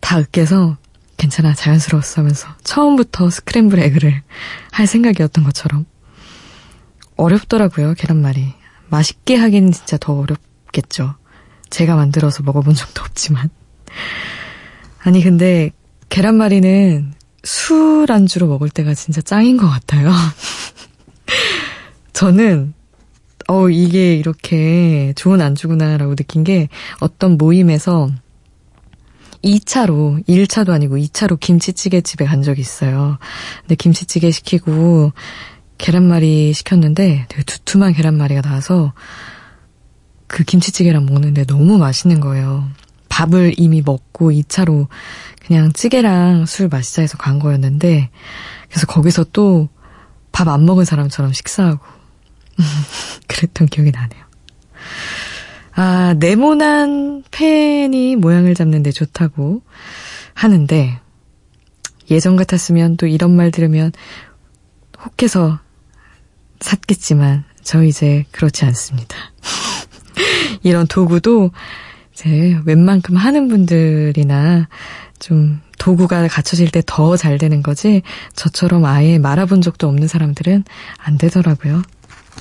다 0.00 0.18
으깨서 0.20 0.76
괜찮아, 1.16 1.54
자연스러웠어 1.54 2.20
하면서 2.20 2.48
처음부터 2.64 3.30
스크램블 3.30 3.78
에그를 3.78 4.22
할 4.72 4.86
생각이었던 4.86 5.42
것처럼. 5.42 5.86
어렵더라고요, 7.16 7.94
계란말이. 7.94 8.52
맛있게 8.90 9.36
하긴 9.36 9.72
진짜 9.72 9.96
더 9.96 10.12
어렵겠죠. 10.12 11.14
제가 11.70 11.96
만들어서 11.96 12.42
먹어본 12.42 12.74
적도 12.74 13.02
없지만. 13.02 13.50
아니, 15.02 15.22
근데 15.22 15.70
계란말이는 16.08 17.14
술 17.42 18.06
안주로 18.10 18.48
먹을 18.48 18.68
때가 18.68 18.94
진짜 18.94 19.20
짱인 19.20 19.56
것 19.56 19.68
같아요. 19.68 20.10
저는, 22.12 22.74
어, 23.48 23.68
이게 23.68 24.14
이렇게 24.14 25.12
좋은 25.16 25.40
안주구나라고 25.40 26.16
느낀 26.16 26.44
게 26.44 26.68
어떤 27.00 27.36
모임에서 27.36 28.10
2차로, 29.44 30.26
1차도 30.26 30.70
아니고 30.70 30.96
2차로 30.96 31.38
김치찌개 31.38 32.00
집에 32.00 32.24
간 32.24 32.42
적이 32.42 32.62
있어요. 32.62 33.18
근데 33.60 33.76
김치찌개 33.76 34.30
시키고 34.30 35.12
계란말이 35.78 36.52
시켰는데 36.52 37.26
되게 37.28 37.42
두툼한 37.44 37.92
계란말이가 37.92 38.40
나와서 38.40 38.92
그 40.26 40.44
김치찌개랑 40.44 41.06
먹는데 41.06 41.44
너무 41.44 41.78
맛있는 41.78 42.20
거예요. 42.20 42.68
밥을 43.08 43.54
이미 43.56 43.82
먹고 43.84 44.30
2차로 44.30 44.88
그냥 45.46 45.72
찌개랑 45.72 46.46
술 46.46 46.68
마시자 46.68 47.02
해서 47.02 47.16
간 47.16 47.38
거였는데 47.38 48.10
그래서 48.68 48.86
거기서 48.86 49.24
또 49.32 49.68
밥 50.36 50.48
안 50.48 50.66
먹은 50.66 50.84
사람처럼 50.84 51.32
식사하고 51.32 51.80
그랬던 53.26 53.68
기억이 53.68 53.90
나네요. 53.90 54.22
아, 55.74 56.14
네모난 56.18 57.24
펜이 57.30 58.16
모양을 58.16 58.54
잡는데 58.54 58.92
좋다고 58.92 59.62
하는데 60.34 61.00
예전 62.10 62.36
같았으면 62.36 62.98
또 62.98 63.06
이런 63.06 63.34
말 63.34 63.50
들으면 63.50 63.92
혹해서 65.02 65.58
샀겠지만 66.60 67.44
저 67.62 67.82
이제 67.82 68.26
그렇지 68.30 68.66
않습니다. 68.66 69.16
이런 70.66 70.86
도구도 70.86 71.50
이제 72.12 72.58
웬만큼 72.64 73.14
하는 73.16 73.48
분들이나 73.48 74.68
좀 75.20 75.60
도구가 75.78 76.26
갖춰질 76.28 76.70
때 76.70 76.82
더 76.82 77.16
잘 77.16 77.38
되는 77.38 77.62
거지 77.62 78.02
저처럼 78.34 78.84
아예 78.84 79.18
말아본 79.18 79.62
적도 79.62 79.86
없는 79.88 80.08
사람들은 80.08 80.64
안 80.98 81.18
되더라고요. 81.18 81.82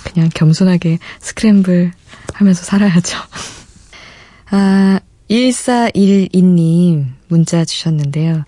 그냥 0.05 0.29
겸손하게 0.33 0.97
스크램블 1.19 1.91
하면서 2.33 2.63
살아야죠. 2.63 3.17
아, 4.51 4.99
1412님 5.29 7.05
문자 7.27 7.63
주셨는데요. 7.63 8.43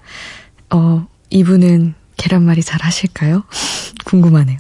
어, 0.72 1.08
이분은 1.30 1.94
계란말이 2.18 2.64
잘 2.64 2.82
하실까요? 2.82 3.44
궁금하네요. 4.06 4.58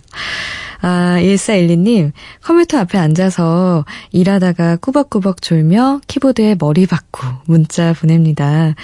아, 0.81 1.17
1412님, 1.19 2.11
컴퓨터 2.43 2.77
앞에 2.77 2.97
앉아서 2.97 3.85
일하다가 4.11 4.77
꾸벅꾸벅 4.77 5.41
졸며 5.41 6.01
키보드에 6.07 6.55
머리 6.59 6.85
박고 6.85 7.25
문자 7.45 7.93
보냅니다. 7.93 8.75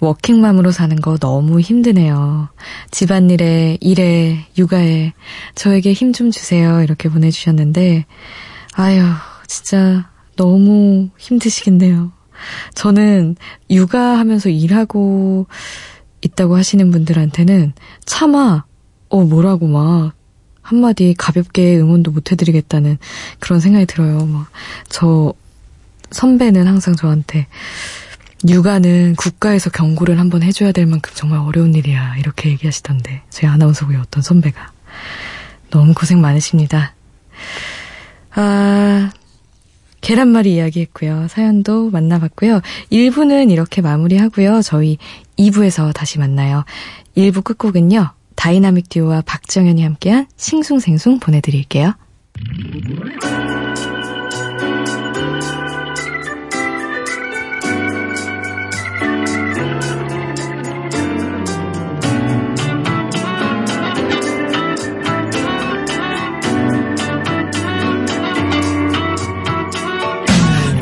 워킹맘으로 0.00 0.72
사는 0.72 0.94
거 1.00 1.16
너무 1.16 1.60
힘드네요. 1.60 2.48
집안일에, 2.90 3.78
일에, 3.80 4.46
육아에 4.58 5.12
저에게 5.54 5.92
힘 5.92 6.12
좀 6.12 6.30
주세요. 6.30 6.82
이렇게 6.82 7.08
보내주셨는데, 7.08 8.04
아유, 8.74 9.02
진짜 9.46 10.10
너무 10.36 11.08
힘드시겠네요. 11.16 12.12
저는 12.74 13.36
육아하면서 13.70 14.50
일하고 14.50 15.46
있다고 16.22 16.56
하시는 16.56 16.90
분들한테는 16.90 17.72
차마, 18.04 18.64
어, 19.08 19.22
뭐라고 19.24 19.66
막, 19.66 20.12
한마디 20.66 21.14
가볍게 21.16 21.76
응원도 21.78 22.10
못 22.10 22.32
해드리겠다는 22.32 22.98
그런 23.38 23.60
생각이 23.60 23.86
들어요. 23.86 24.26
막, 24.26 24.48
저, 24.88 25.32
선배는 26.10 26.66
항상 26.66 26.96
저한테, 26.96 27.46
육아는 28.48 29.14
국가에서 29.16 29.70
경고를 29.70 30.18
한번 30.18 30.42
해줘야 30.42 30.72
될 30.72 30.86
만큼 30.86 31.12
정말 31.14 31.38
어려운 31.38 31.74
일이야. 31.74 32.16
이렇게 32.18 32.50
얘기하시던데. 32.50 33.22
저희 33.30 33.48
아나운서국의 33.48 34.00
어떤 34.00 34.22
선배가. 34.22 34.72
너무 35.70 35.94
고생 35.94 36.20
많으십니다. 36.20 36.94
아, 38.34 39.10
계란말이 40.00 40.54
이야기 40.54 40.80
했고요. 40.80 41.28
사연도 41.28 41.90
만나봤고요. 41.90 42.60
1부는 42.90 43.50
이렇게 43.50 43.82
마무리하고요. 43.82 44.62
저희 44.62 44.98
2부에서 45.38 45.92
다시 45.92 46.18
만나요. 46.18 46.64
1부 47.16 47.44
끝곡은요. 47.44 48.15
다이나믹 48.36 48.88
듀오와 48.88 49.22
박정현이 49.22 49.82
함께한 49.82 50.26
싱숭생숭 50.36 51.18
보내드릴게요. 51.18 51.94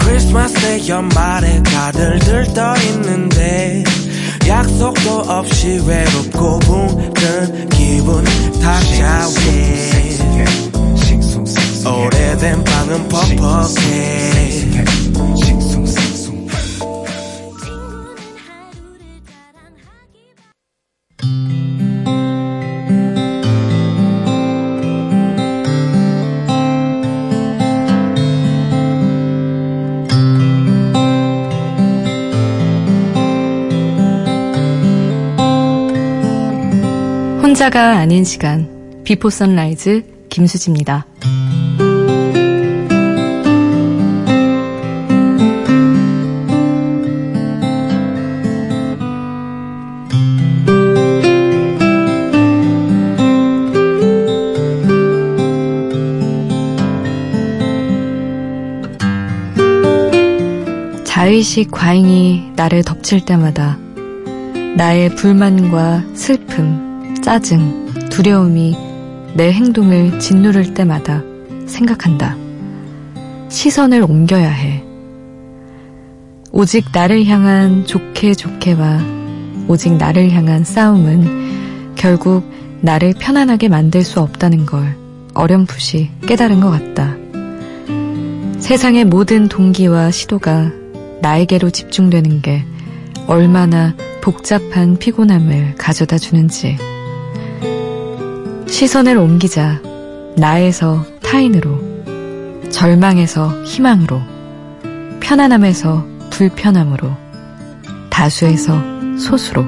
크리스마스의 0.01 0.89
연말에 0.89 1.63
다들 1.63 2.19
들떠 2.19 2.75
있는데 2.77 3.85
약속도 4.47 5.21
없이 5.27 5.81
외롭고 5.87 6.59
붕든 6.61 7.69
기분 7.71 8.25
탁자위에 8.61 9.95
오래된 11.87 12.65
방은 12.65 13.09
퍽퍽해 13.09 14.94
혼자가 37.65 37.97
아닌 37.97 38.25
시간 38.25 39.01
비포 39.05 39.31
선라이즈 39.31 40.03
김수지입니다. 40.29 41.07
자의식 61.05 61.71
과잉이 61.71 62.53
나를 62.57 62.83
덮칠 62.83 63.25
때마다 63.25 63.79
나의 64.77 65.15
불만과 65.15 66.03
슬픔, 66.13 66.84
짜증, 67.25 67.87
두려움이 68.11 68.77
내 69.33 69.51
행동을 69.51 70.21
짓누를 70.21 70.75
때마다 70.75 71.23
생각한다. 71.65 72.37
시선을 73.49 74.03
옮겨야 74.03 74.51
해. 74.51 74.85
오직 76.53 76.85
나를 76.93 77.25
향한 77.25 77.87
좋게 77.87 78.35
좋게와 78.35 79.01
오직 79.69 79.95
나를 79.95 80.33
향한 80.33 80.65
싸움은 80.65 81.95
결국 81.95 82.45
나를 82.83 83.15
편안하게 83.19 83.71
만들 83.71 84.05
수 84.05 84.21
없다는 84.21 84.67
걸 84.67 84.95
어렴풋이 85.33 86.11
깨달은 86.27 86.61
것 86.61 86.71
같다. 86.71 87.17
세상의 88.59 89.07
모든 89.07 89.49
동기와 89.49 90.11
시도가 90.11 90.73
나에게로 91.23 91.71
집중되는 91.71 92.43
게 92.43 92.67
얼마나 93.27 93.95
복잡한 94.21 94.99
피곤함을 94.99 95.77
가져다 95.79 96.19
주는지. 96.19 96.77
시선을 98.75 99.17
옮기자 99.19 99.81
나에서 100.37 101.07
타인으로, 101.23 101.79
절망에서 102.71 103.63
희망으로, 103.63 104.21
편안함에서 105.21 106.05
불편함으로, 106.31 107.09
다수에서 108.11 108.77
소수로. 109.17 109.65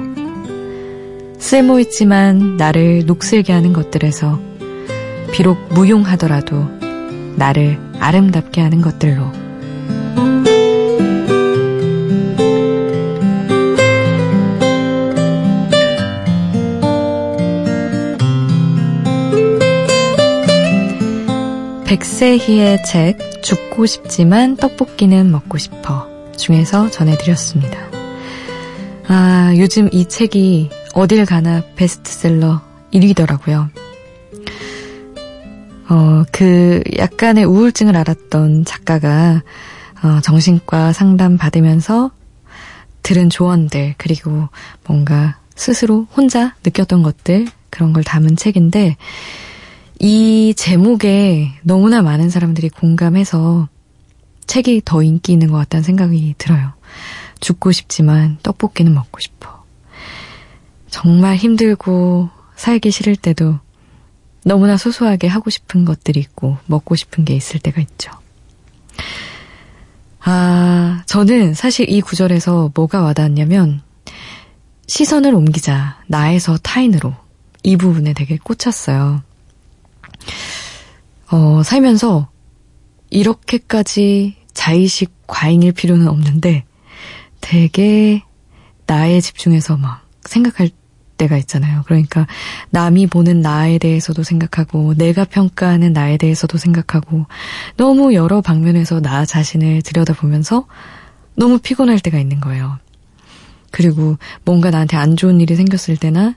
쓸모있지만 1.39 2.57
나를 2.57 3.05
녹슬게 3.05 3.53
하는 3.53 3.71
것들에서 3.71 4.41
비록 5.31 5.57
무용하더라도 5.69 6.65
나를 7.37 7.79
아름답게 8.01 8.59
하는 8.59 8.81
것들로. 8.81 9.46
백세희의 21.87 22.83
책 22.83 23.41
죽고 23.41 23.85
싶지만 23.85 24.57
떡볶이는 24.57 25.31
먹고 25.31 25.57
싶어 25.57 26.05
중에서 26.35 26.91
전해드렸습니다. 26.91 27.79
아, 29.07 29.53
요즘 29.55 29.87
이 29.93 30.05
책이 30.05 30.69
어딜 30.93 31.25
가나 31.25 31.63
베스트셀러 31.77 32.61
1위더라고요. 32.93 33.69
어, 35.89 36.23
그 36.33 36.83
약간의 36.97 37.45
우울증을 37.45 37.95
앓았던 37.95 38.65
작가가 38.65 39.41
어, 40.03 40.19
정신과 40.21 40.91
상담 40.91 41.37
받으면서 41.37 42.11
들은 43.01 43.29
조언들 43.29 43.95
그리고 43.97 44.49
뭔가 44.85 45.37
스스로 45.55 46.05
혼자 46.17 46.53
느꼈던 46.65 47.01
것들 47.01 47.47
그런 47.69 47.93
걸 47.93 48.03
담은 48.03 48.35
책인데 48.35 48.97
이 49.99 50.53
제목에 50.55 51.53
너무나 51.63 52.01
많은 52.01 52.29
사람들이 52.29 52.69
공감해서 52.69 53.67
책이 54.45 54.83
더 54.85 55.01
인기 55.03 55.33
있는 55.33 55.49
것 55.49 55.57
같다는 55.57 55.83
생각이 55.83 56.35
들어요. 56.37 56.73
죽고 57.39 57.71
싶지만 57.71 58.37
떡볶이는 58.43 58.93
먹고 58.93 59.19
싶어. 59.19 59.63
정말 60.89 61.35
힘들고 61.35 62.29
살기 62.55 62.91
싫을 62.91 63.15
때도 63.15 63.59
너무나 64.43 64.77
소소하게 64.77 65.27
하고 65.27 65.49
싶은 65.49 65.83
것들이 65.83 66.19
있고 66.19 66.57
먹고 66.67 66.95
싶은 66.95 67.25
게 67.25 67.35
있을 67.35 67.59
때가 67.59 67.81
있죠. 67.81 68.11
아, 70.21 71.03
저는 71.05 71.53
사실 71.53 71.89
이 71.89 72.01
구절에서 72.01 72.71
뭐가 72.73 73.01
와닿았냐면 73.01 73.81
시선을 74.87 75.33
옮기자 75.33 76.01
나에서 76.07 76.57
타인으로 76.57 77.13
이 77.63 77.77
부분에 77.77 78.13
되게 78.13 78.37
꽂혔어요. 78.37 79.21
어, 81.31 81.61
살면서 81.63 82.29
이렇게까지 83.09 84.35
자의식 84.53 85.13
과잉일 85.27 85.73
필요는 85.73 86.07
없는데 86.07 86.65
되게 87.41 88.23
나에 88.85 89.21
집중해서 89.21 89.77
막 89.77 90.05
생각할 90.23 90.69
때가 91.17 91.37
있잖아요. 91.37 91.83
그러니까 91.85 92.27
남이 92.69 93.07
보는 93.07 93.41
나에 93.41 93.77
대해서도 93.77 94.23
생각하고 94.23 94.93
내가 94.95 95.25
평가하는 95.25 95.93
나에 95.93 96.17
대해서도 96.17 96.57
생각하고 96.57 97.25
너무 97.75 98.13
여러 98.13 98.41
방면에서 98.41 99.01
나 99.01 99.25
자신을 99.25 99.81
들여다보면서 99.81 100.65
너무 101.35 101.59
피곤할 101.59 101.99
때가 101.99 102.19
있는 102.19 102.39
거예요. 102.39 102.77
그리고 103.71 104.17
뭔가 104.45 104.71
나한테 104.71 104.97
안 104.97 105.15
좋은 105.15 105.41
일이 105.41 105.55
생겼을 105.55 105.97
때나 105.97 106.35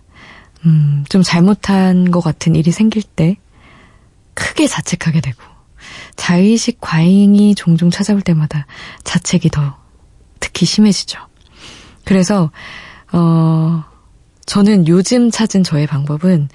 음, 0.67 1.05
좀 1.09 1.23
잘못한 1.23 2.11
것 2.11 2.21
같은 2.21 2.55
일이 2.55 2.71
생길 2.71 3.03
때 3.03 3.37
크게 4.35 4.67
자책하게 4.67 5.21
되고 5.21 5.43
자의식 6.17 6.79
과잉이 6.81 7.55
종종 7.55 7.91
찾아올 7.91 8.21
때마다 8.21 8.67
자책이 9.05 9.51
더 9.51 9.79
특히 10.39 10.67
심해지죠. 10.67 11.19
그래서 12.05 12.51
어 13.13 13.85
저는 14.47 14.89
요즘 14.89 15.31
찾은 15.31 15.63
저의 15.63 15.87
방법은 15.87 16.49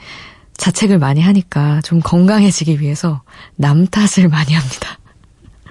자책을 0.57 0.99
많이 0.99 1.21
하니까 1.21 1.81
좀 1.81 1.99
건강해지기 1.99 2.79
위해서 2.79 3.23
남 3.55 3.87
탓을 3.87 4.29
많이 4.29 4.53
합니다. 4.53 4.99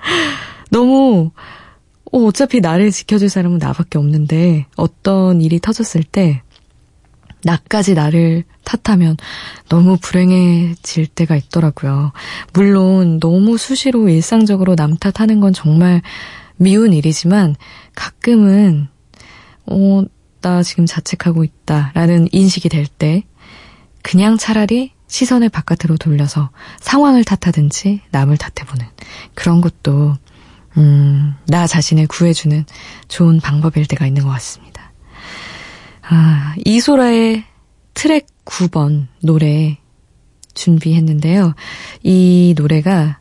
너무 0.70 1.30
어, 2.12 2.18
어차피 2.24 2.60
나를 2.60 2.90
지켜줄 2.90 3.28
사람은 3.28 3.58
나밖에 3.58 3.98
없는데 3.98 4.66
어떤 4.76 5.40
일이 5.40 5.58
터졌을 5.58 6.02
때 6.02 6.42
나까지 7.42 7.94
나를 7.94 8.44
탓하면 8.64 9.16
너무 9.68 9.96
불행해질 10.00 11.06
때가 11.08 11.36
있더라고요. 11.36 12.12
물론 12.52 13.20
너무 13.20 13.58
수시로 13.58 14.08
일상적으로 14.08 14.74
남 14.76 14.96
탓하는 14.96 15.40
건 15.40 15.52
정말 15.52 16.02
미운 16.56 16.92
일이지만 16.92 17.56
가끔은 17.94 18.88
어, 19.66 20.02
나 20.40 20.62
지금 20.62 20.86
자책하고 20.86 21.44
있다라는 21.44 22.28
인식이 22.32 22.68
될 22.68 22.86
때 22.86 23.24
그냥 24.02 24.36
차라리 24.36 24.92
시선을 25.06 25.48
바깥으로 25.48 25.96
돌려서 25.96 26.50
상황을 26.80 27.24
탓하든지 27.24 28.02
남을 28.10 28.36
탓해보는 28.36 28.86
그런 29.34 29.60
것도 29.60 30.16
음, 30.76 31.34
나 31.46 31.66
자신을 31.66 32.06
구해주는 32.08 32.66
좋은 33.08 33.40
방법일 33.40 33.86
때가 33.86 34.06
있는 34.06 34.24
것 34.24 34.30
같습니다. 34.30 34.92
아, 36.02 36.54
이소라의 36.64 37.44
트랙 37.94 38.26
9번 38.44 39.06
노래 39.22 39.78
준비했는데요. 40.54 41.54
이 42.02 42.54
노래가 42.56 43.18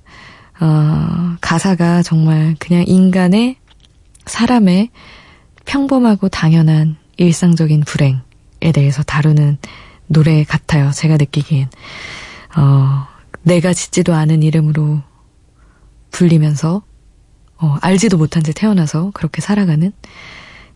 어, 0.60 1.36
가사가 1.42 2.04
정말 2.04 2.56
그냥 2.60 2.84
인간의 2.88 3.58
사람의 4.26 4.90
평범하고 5.66 6.30
당연한 6.30 6.98
일상적인 7.18 7.82
불행에 7.82 8.72
대해서 8.74 9.04
다루는 9.04 9.58
노래 10.08 10.44
같아요. 10.44 10.92
제가 10.92 11.18
느끼기엔. 11.18 11.70
어, 12.56 13.08
내가 13.42 13.74
짓지도 13.74 14.14
않은 14.14 14.44
이름으로 14.44 15.02
불리면서, 16.12 16.84
어, 17.58 17.78
알지도 17.82 18.18
못한 18.18 18.44
채 18.44 18.54
태어나서 18.54 19.12
그렇게 19.14 19.42
살아가는 19.42 19.92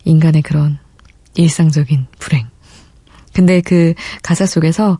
인간의 0.03 0.41
그런 0.41 0.79
일상적인 1.35 2.07
불행. 2.19 2.47
근데 3.37 3.61
그 3.61 3.93
가사 4.23 4.47
속에서 4.47 4.97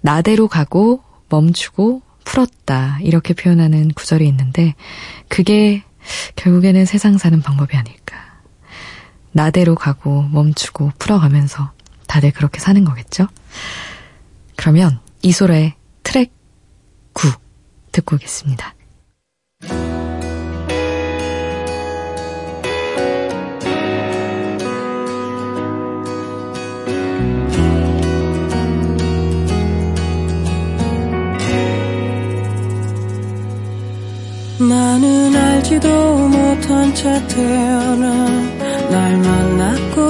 나대로 0.00 0.48
가고 0.48 1.04
멈추고 1.28 2.02
풀었다. 2.24 2.98
이렇게 3.00 3.32
표현하는 3.32 3.90
구절이 3.90 4.26
있는데, 4.26 4.74
그게 5.28 5.84
결국에는 6.34 6.84
세상 6.84 7.16
사는 7.16 7.40
방법이 7.40 7.76
아닐까. 7.76 8.16
나대로 9.30 9.76
가고 9.76 10.22
멈추고 10.32 10.90
풀어가면서 10.98 11.70
다들 12.08 12.32
그렇게 12.32 12.58
사는 12.58 12.84
거겠죠? 12.84 13.28
그러면 14.56 14.98
이소라의 15.22 15.74
트랙 16.02 16.32
9 17.12 17.30
듣고 17.92 18.16
오겠습니다. 18.16 18.74
나는 34.68 35.34
알지도 35.34 36.28
못한 36.28 36.94
채 36.94 37.26
태어나 37.28 38.26
날 38.90 39.16
만났고 39.16 40.00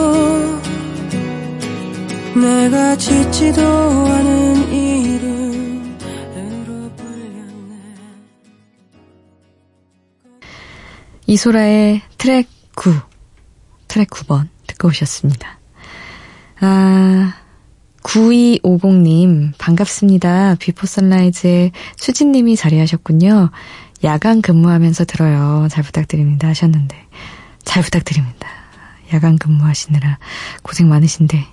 내가 2.40 2.96
짓지도 2.96 3.62
않은 3.62 4.72
이름으로 4.72 5.90
불렸네 6.96 7.94
이소라의 11.26 12.02
트랙 12.18 12.48
9 12.74 12.92
트랙 13.86 14.10
9번 14.10 14.48
듣고 14.66 14.88
오셨습니다. 14.88 15.60
아 16.58 17.34
9250님 18.02 19.52
반갑습니다. 19.58 20.56
Before 20.58 20.88
Sunrise의 20.88 21.70
수진님이 21.96 22.56
자리하셨군요. 22.56 23.50
야간 24.04 24.42
근무하면서 24.42 25.04
들어요. 25.04 25.68
잘 25.70 25.84
부탁드립니다 25.84 26.48
하셨는데 26.48 26.96
잘 27.64 27.82
부탁드립니다. 27.82 28.48
야간 29.12 29.38
근무하시느라 29.38 30.18
고생 30.62 30.88
많으신데, 30.88 31.44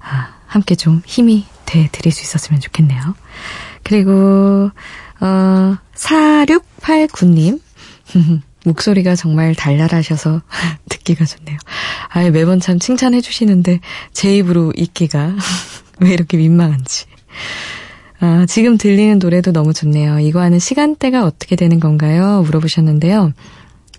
아, 0.00 0.34
함께 0.46 0.74
좀 0.74 1.02
힘이 1.04 1.44
돼 1.66 1.88
드릴 1.92 2.12
수 2.12 2.22
있었으면 2.22 2.60
좋겠네요. 2.60 3.14
그리고, 3.82 4.70
어, 5.20 5.76
4689님. 5.94 7.60
목소리가 8.64 9.14
정말 9.14 9.54
달달하셔서 9.54 10.42
듣기가 10.90 11.24
좋네요. 11.24 11.56
아 12.08 12.28
매번 12.30 12.60
참 12.60 12.78
칭찬해 12.78 13.20
주시는데 13.20 13.80
제 14.12 14.36
입으로 14.36 14.72
읽기가 14.76 15.34
왜 16.00 16.12
이렇게 16.12 16.36
민망한지. 16.36 17.06
아, 18.20 18.46
지금 18.46 18.78
들리는 18.78 19.18
노래도 19.18 19.52
너무 19.52 19.72
좋네요. 19.72 20.18
이거 20.18 20.40
하는 20.40 20.58
시간대가 20.58 21.24
어떻게 21.24 21.54
되는 21.54 21.78
건가요? 21.78 22.42
물어보셨는데요. 22.42 23.32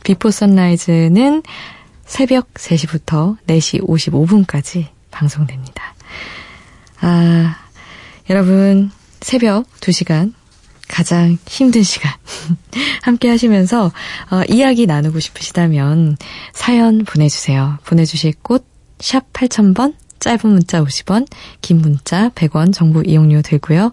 Before 0.04 0.32
Sunrise는 0.32 1.44
새벽 2.06 2.54
3시부터 2.56 3.38
4시 3.48 3.82
55분까지 3.82 4.88
방송됩니다. 5.12 5.96
아, 7.02 7.56
여러분, 8.30 8.92
새벽 9.22 9.70
2시간, 9.80 10.34
가장 10.88 11.38
힘든 11.48 11.84
시간, 11.84 12.12
함께 13.04 13.30
하시면서, 13.30 13.86
어, 14.32 14.42
이야기 14.50 14.86
나누고 14.86 15.20
싶으시다면, 15.20 16.18
사연 16.52 17.06
보내주세요. 17.06 17.78
보내주실 17.86 18.34
곳, 18.42 18.66
샵 19.00 19.32
8000번, 19.32 19.94
짧은 20.20 20.50
문자 20.50 20.84
50원, 20.84 21.28
긴 21.62 21.80
문자 21.80 22.30
100원 22.30 22.74
정보 22.74 23.02
이용료 23.02 23.42
들고요. 23.42 23.92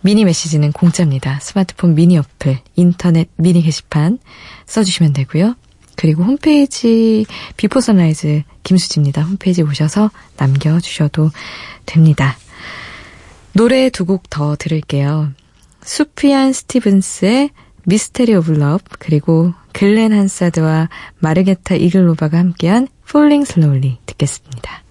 미니 0.00 0.24
메시지는 0.24 0.72
공짜입니다. 0.72 1.38
스마트폰 1.40 1.94
미니 1.94 2.18
어플, 2.18 2.58
인터넷 2.76 3.28
미니 3.36 3.62
게시판 3.62 4.18
써주시면 4.66 5.12
되고요. 5.12 5.54
그리고 5.94 6.24
홈페이지 6.24 7.26
Before 7.56 7.80
Sunrise 7.80 8.42
김수지입니다. 8.64 9.22
홈페이지 9.22 9.62
오셔서 9.62 10.10
남겨주셔도 10.36 11.30
됩니다. 11.86 12.36
노래 13.52 13.90
두 13.90 14.06
곡 14.06 14.30
더 14.30 14.56
들을게요. 14.56 15.32
수피안 15.84 16.52
스티븐스의 16.52 17.50
Mystery 17.84 18.34
of 18.34 18.52
Love 18.52 18.84
그리고 18.98 19.52
글렌 19.72 20.12
한사드와 20.12 20.88
마르게타 21.18 21.74
이글로바가 21.74 22.38
함께한 22.38 22.88
Falling 23.08 23.46
Slowly 23.50 23.98
듣겠습니다. 24.06 24.82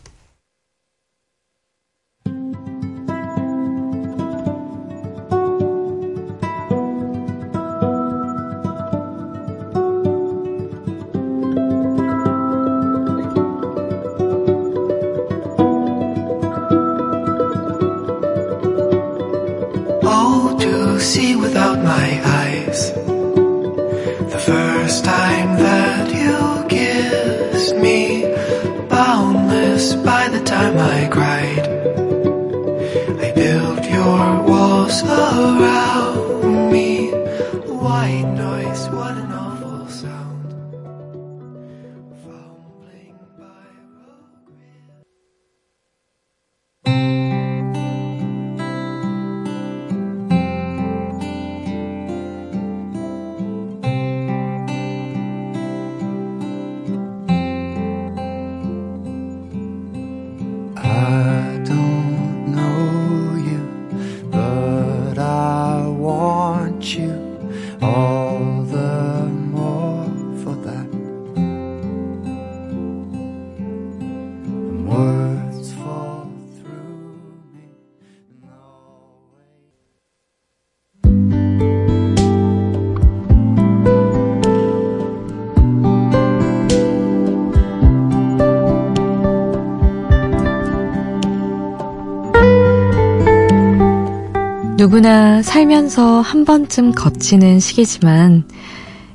누구나 94.81 95.43
살면서 95.43 96.21
한 96.21 96.43
번쯤 96.43 96.93
거치는 96.93 97.59
시기지만 97.59 98.45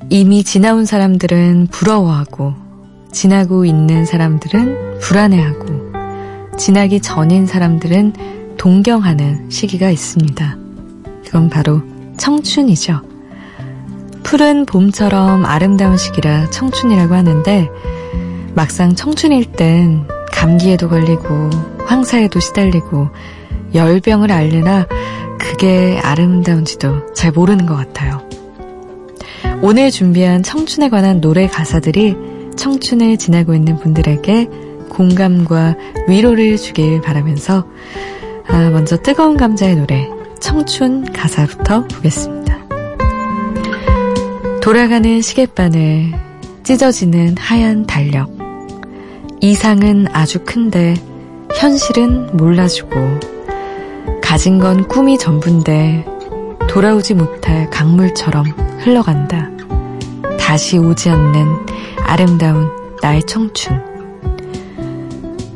이미 0.09 0.45
지나온 0.45 0.85
사람들은 0.85 1.67
부러워하고 1.71 2.53
지나고 3.11 3.65
있는 3.65 4.05
사람들은 4.05 4.99
불안해하고 4.99 6.55
지나기 6.57 7.01
전인 7.01 7.47
사람들은 7.47 8.13
동경하는 8.57 9.49
시기가 9.49 9.89
있습니다. 9.89 10.57
그건 11.25 11.49
바로 11.49 11.81
청춘이죠. 12.15 13.01
푸른 14.23 14.65
봄처럼 14.65 15.43
아름다운 15.45 15.97
시기라 15.97 16.49
청춘이라고 16.49 17.13
하는데 17.13 17.69
막상 18.55 18.95
청춘일 18.95 19.51
땐 19.51 20.07
감기에도 20.31 20.87
걸리고 20.87 21.49
황사에도 21.85 22.39
시달리고 22.39 23.09
열병을 23.75 24.31
앓느라 24.31 24.87
그게 25.57 25.99
아름다운지도 26.03 27.15
잘 27.15 27.31
모르는 27.31 27.65
것 27.65 27.75
같아요. 27.75 28.21
오늘 29.63 29.89
준비한 29.89 30.43
청춘에 30.43 30.87
관한 30.87 31.19
노래 31.19 31.47
가사들이 31.47 32.15
청춘을 32.55 33.17
지나고 33.17 33.55
있는 33.55 33.75
분들에게 33.79 34.49
공감과 34.87 35.75
위로를 36.07 36.57
주길 36.57 37.01
바라면서 37.01 37.65
아, 38.45 38.69
먼저 38.69 38.97
뜨거운 38.97 39.35
감자의 39.35 39.77
노래 39.77 40.07
청춘 40.39 41.11
가사부터 41.11 41.87
보겠습니다. 41.87 42.55
돌아가는 44.61 45.21
시계바늘 45.23 46.11
찢어지는 46.61 47.35
하얀 47.35 47.87
달력 47.87 48.29
이상은 49.41 50.05
아주 50.13 50.37
큰데 50.45 50.93
현실은 51.55 52.37
몰라주고 52.37 53.36
가진 54.27 54.59
건 54.59 54.85
꿈이 54.89 55.17
전부인데 55.17 56.05
돌아오지 56.69 57.13
못할 57.13 57.69
강물처럼 57.69 58.45
흘러간다. 58.79 59.49
다시 60.37 60.77
오지 60.77 61.09
않는 61.09 61.47
아름다운 62.03 62.69
나의 63.01 63.23
청춘. 63.23 63.81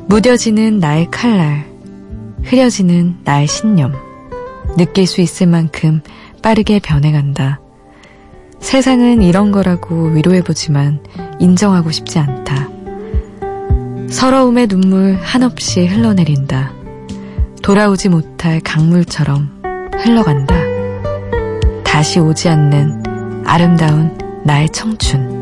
무뎌지는 0.08 0.80
나의 0.80 1.12
칼날, 1.12 1.66
흐려지는 2.44 3.18
나의 3.26 3.46
신념. 3.48 3.92
느낄 4.78 5.06
수 5.06 5.20
있을 5.20 5.48
만큼 5.48 6.02
빠르게 6.42 6.80
변해간다. 6.80 7.60
세상은 8.62 9.22
이런 9.22 9.52
거라고 9.52 10.12
위로해보지만 10.12 11.04
인정하고 11.42 11.92
싶지 11.92 12.20
않다. 12.20 12.70
서러움의 14.10 14.68
눈물 14.68 15.20
한없이 15.22 15.86
흘러내린다. 15.86 16.81
돌아오지 17.72 18.10
못할 18.10 18.60
강물처럼 18.60 19.62
흘러간다. 20.04 20.54
다시 21.86 22.20
오지 22.20 22.50
않는 22.50 23.02
아름다운 23.46 24.18
나의 24.44 24.68
청춘. 24.72 25.41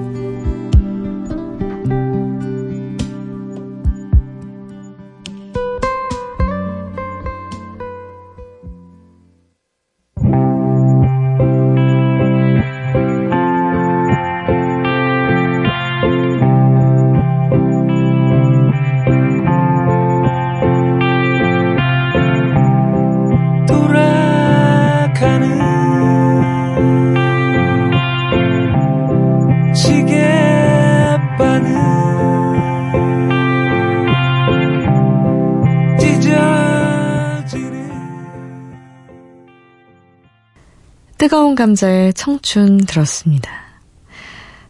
감자의 41.59 42.13
청춘 42.13 42.85
들었습니다. 42.85 43.51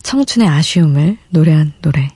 청춘의 0.01 0.47
아쉬움을 0.47 1.19
노래한 1.29 1.73
노래. 1.83 2.09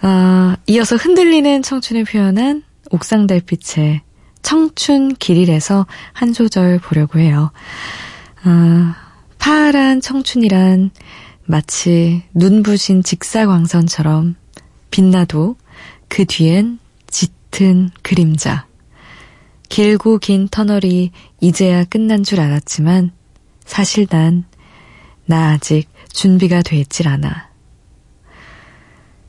아, 0.00 0.56
이어서 0.66 0.96
흔들리는 0.96 1.62
청춘을 1.62 2.02
표현한 2.02 2.64
옥상 2.90 3.28
달빛의 3.28 4.00
청춘 4.42 5.14
길일에서 5.14 5.86
한 6.12 6.32
소절 6.32 6.80
보려고 6.80 7.20
해요. 7.20 7.52
아, 8.42 8.96
파란 9.38 10.00
청춘이란 10.00 10.90
마치 11.44 12.24
눈부신 12.34 13.04
직사광선처럼 13.04 14.34
빛나도 14.90 15.54
그 16.08 16.24
뒤엔 16.24 16.80
짙은 17.06 17.90
그림자. 18.02 18.66
길고 19.68 20.18
긴 20.18 20.48
터널이 20.48 21.12
이제야 21.40 21.84
끝난 21.84 22.24
줄 22.24 22.40
알았지만 22.40 23.12
사실 23.64 24.06
난 24.06 24.44
나 25.30 25.52
아직 25.52 25.88
준비가 26.12 26.60
돼 26.60 26.76
있질 26.78 27.06
않아. 27.06 27.50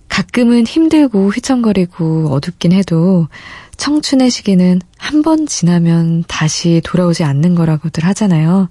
가끔은 0.10 0.66
힘들고 0.66 1.30
휘청거리고 1.30 2.30
어둡긴 2.32 2.72
해도 2.72 3.28
청춘의 3.78 4.32
시기는 4.32 4.82
한 4.98 5.22
번 5.22 5.46
지나면 5.46 6.24
다시 6.28 6.82
돌아오지 6.84 7.24
않는 7.24 7.54
거라고들 7.54 8.04
하잖아요. 8.06 8.68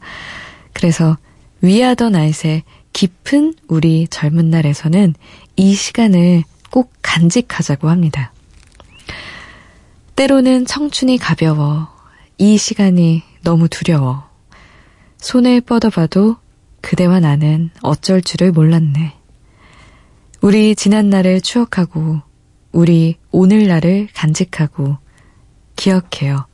그래서 0.73 1.17
위아더 1.61 2.11
나잇의 2.11 2.65
깊은 2.93 3.55
우리 3.69 4.09
젊은 4.09 4.51
날에서는 4.51 5.15
이 5.55 5.75
시간을 5.75 6.43
꼭 6.71 6.93
간직하자고 7.03 7.89
합니다. 7.89 8.33
때로는 10.17 10.67
청춘이 10.67 11.19
가벼워. 11.19 11.89
이 12.39 12.59
시간이 12.59 13.23
너무 13.43 13.69
두려워. 13.69 14.30
손을 15.21 15.61
뻗어봐도 15.61 16.37
그대와 16.81 17.21
나는 17.21 17.71
어쩔 17.83 18.23
줄을 18.23 18.53
몰랐네. 18.53 19.15
우리 20.41 20.75
지난 20.75 21.11
날을 21.11 21.43
추억하고 21.43 22.21
우리 22.73 23.17
오늘날을 23.31 24.09
간직하고 24.15 24.97
기억해요. 25.77 26.47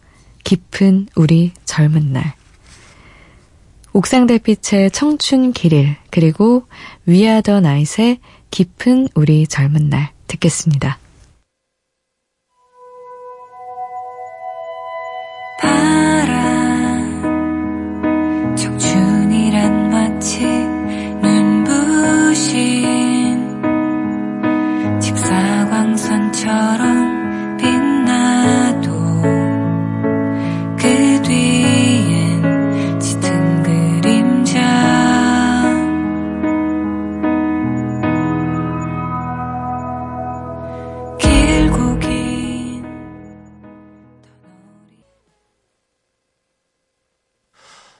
깊은 0.44 1.08
우리 1.16 1.52
젊은 1.64 2.12
날. 2.12 2.34
옥상 3.92 4.26
달빛의 4.26 4.90
청춘 4.90 5.52
길일 5.52 5.96
그리고 6.10 6.66
위아더 7.06 7.60
나잇의 7.60 8.18
깊은 8.50 9.08
우리 9.14 9.46
젊은 9.46 9.88
날 9.88 10.10
듣겠습니다. 10.26 10.98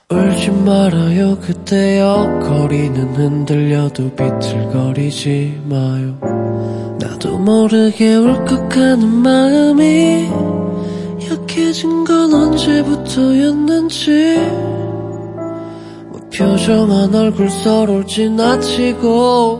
울지 0.09 0.51
말아요. 0.51 1.37
그때여 1.39 2.39
거리는 2.41 3.13
흔들려도 3.13 4.11
비틀거리지 4.11 5.63
마요. 5.65 6.17
나도 6.97 7.37
모르게 7.37 8.15
울컥하는 8.15 9.05
마음이 9.05 10.29
약해진 11.29 12.05
건 12.05 12.33
언제부터였는지. 12.33 14.37
무표정한 16.13 17.13
얼굴 17.13 17.49
서로를 17.49 18.07
지나치고 18.07 19.57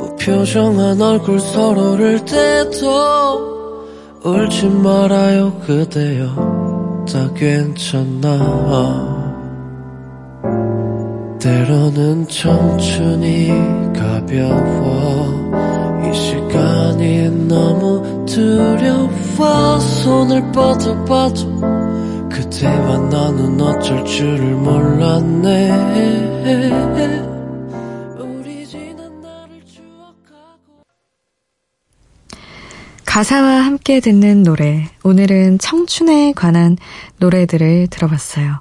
무표정한 0.00 1.00
얼굴 1.00 1.40
서로를 1.40 2.22
때도 2.26 3.86
울지 4.22 4.66
말아요. 4.66 5.58
그대여 5.66 7.06
다 7.10 7.32
괜찮아 7.32 9.17
때로는 11.38 12.26
청춘이 12.28 13.48
가벼워 13.94 15.48
이 16.02 16.14
시간이 16.14 17.46
너무 17.46 18.26
두려워 18.26 19.78
손을 19.78 20.42
뻗어봐도 20.52 21.60
그대와 22.28 22.98
나는 23.10 23.60
어쩔 23.60 24.04
줄을 24.04 24.40
몰랐네 24.54 25.98
가사와 33.04 33.62
함께 33.62 33.98
듣는 33.98 34.44
노래. 34.44 34.86
오늘은 35.02 35.58
청춘에 35.58 36.34
관한 36.36 36.76
노래들을 37.16 37.88
들어봤어요. 37.88 38.60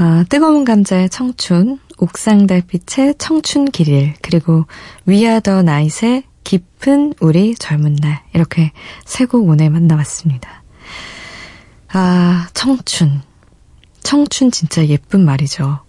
아, 0.00 0.24
뜨거운 0.28 0.64
감자의 0.64 1.10
청춘, 1.10 1.80
옥상 1.98 2.46
달빛의 2.46 3.16
청춘 3.18 3.64
길일, 3.66 4.14
그리고 4.22 4.64
위아더 5.06 5.62
나잇의 5.62 6.22
깊은 6.44 7.14
우리 7.20 7.54
젊은 7.56 7.96
날. 7.96 8.22
이렇게 8.32 8.70
세 9.04 9.26
곡 9.26 9.48
오늘 9.48 9.70
만나봤습니다. 9.70 10.62
아, 11.92 12.48
청춘. 12.54 13.22
청춘 14.04 14.52
진짜 14.52 14.86
예쁜 14.86 15.24
말이죠. 15.24 15.80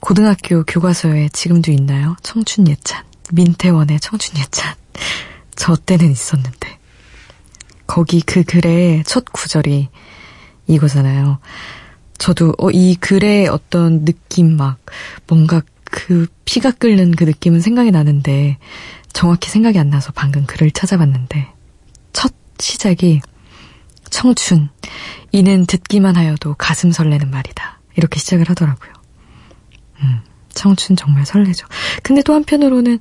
고등학교 0.00 0.62
교과서에 0.64 1.30
지금도 1.30 1.72
있나요? 1.72 2.14
청춘 2.22 2.68
예찬. 2.68 3.02
민태원의 3.32 4.00
청춘 4.00 4.38
예찬. 4.38 4.74
저 5.56 5.74
때는 5.76 6.10
있었는데. 6.12 6.78
거기 7.86 8.20
그 8.20 8.44
글의 8.44 9.04
첫 9.04 9.24
구절이 9.32 9.88
이거잖아요. 10.66 11.38
저도 12.18 12.54
어, 12.58 12.70
이 12.70 12.96
글의 12.96 13.48
어떤 13.48 14.04
느낌 14.04 14.56
막 14.56 14.78
뭔가 15.26 15.62
그 15.84 16.26
피가 16.44 16.72
끓는 16.72 17.12
그 17.12 17.24
느낌은 17.24 17.60
생각이 17.60 17.90
나는데 17.90 18.58
정확히 19.12 19.50
생각이 19.50 19.78
안 19.78 19.88
나서 19.90 20.12
방금 20.14 20.44
글을 20.46 20.70
찾아봤는데 20.70 21.48
첫 22.12 22.32
시작이 22.58 23.20
청춘 24.10 24.68
이는 25.32 25.66
듣기만 25.66 26.16
하여도 26.16 26.54
가슴 26.54 26.90
설레는 26.90 27.30
말이다 27.30 27.80
이렇게 27.96 28.18
시작을 28.18 28.48
하더라고요. 28.50 28.92
음, 30.00 30.20
청춘 30.52 30.96
정말 30.96 31.24
설레죠. 31.26 31.66
근데 32.02 32.22
또 32.22 32.34
한편으로는 32.34 32.98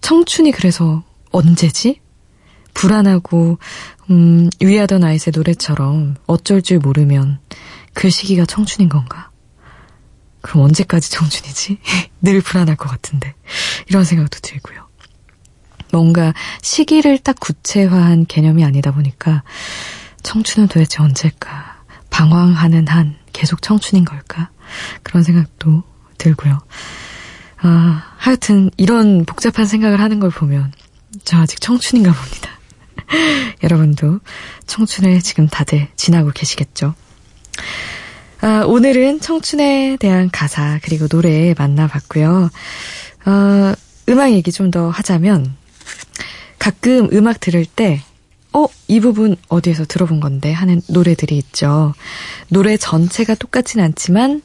청춘이 0.00 0.52
그래서 0.52 1.02
언제지? 1.30 2.00
불안하고 2.74 3.58
음, 4.10 4.48
위아더 4.60 4.98
나잇의 4.98 5.32
노래처럼 5.34 6.16
어쩔 6.26 6.62
줄 6.62 6.78
모르면 6.78 7.38
그 7.94 8.10
시기가 8.10 8.44
청춘인 8.46 8.88
건가? 8.88 9.30
그럼 10.40 10.64
언제까지 10.64 11.10
청춘이지? 11.10 11.78
늘 12.20 12.40
불안할 12.40 12.76
것 12.76 12.88
같은데. 12.88 13.34
이런 13.88 14.04
생각도 14.04 14.38
들고요. 14.40 14.88
뭔가 15.92 16.32
시기를 16.62 17.18
딱 17.18 17.38
구체화한 17.38 18.26
개념이 18.26 18.64
아니다 18.64 18.92
보니까 18.92 19.42
청춘은 20.22 20.68
도대체 20.68 21.02
언제일까? 21.02 21.82
방황하는 22.10 22.88
한 22.88 23.16
계속 23.32 23.62
청춘인 23.62 24.04
걸까? 24.04 24.50
그런 25.02 25.22
생각도 25.22 25.82
들고요. 26.18 26.60
아, 27.58 28.02
하여튼 28.16 28.70
이런 28.76 29.24
복잡한 29.24 29.66
생각을 29.66 30.00
하는 30.00 30.18
걸 30.18 30.30
보면 30.30 30.72
저 31.24 31.38
아직 31.38 31.60
청춘인가 31.60 32.12
봅니다. 32.12 32.50
여러분도 33.62 34.20
청춘을 34.66 35.20
지금 35.20 35.46
다들 35.46 35.88
지나고 35.96 36.30
계시겠죠? 36.30 36.94
아, 38.40 38.64
오늘은 38.66 39.20
청춘에 39.20 39.96
대한 40.00 40.28
가사 40.32 40.80
그리고 40.82 41.06
노래 41.08 41.54
만나봤고요. 41.56 42.50
어, 43.26 43.72
음악 44.08 44.32
얘기 44.32 44.50
좀 44.50 44.70
더 44.70 44.88
하자면 44.90 45.54
가끔 46.58 47.08
음악 47.12 47.40
들을 47.40 47.64
때 47.64 48.00
어, 48.52 48.66
이 48.88 49.00
부분 49.00 49.36
어디에서 49.48 49.84
들어본 49.84 50.20
건데 50.20 50.52
하는 50.52 50.80
노래들이 50.88 51.36
있죠. 51.38 51.94
노래 52.48 52.76
전체가 52.76 53.34
똑같진 53.34 53.80
않지만 53.80 54.42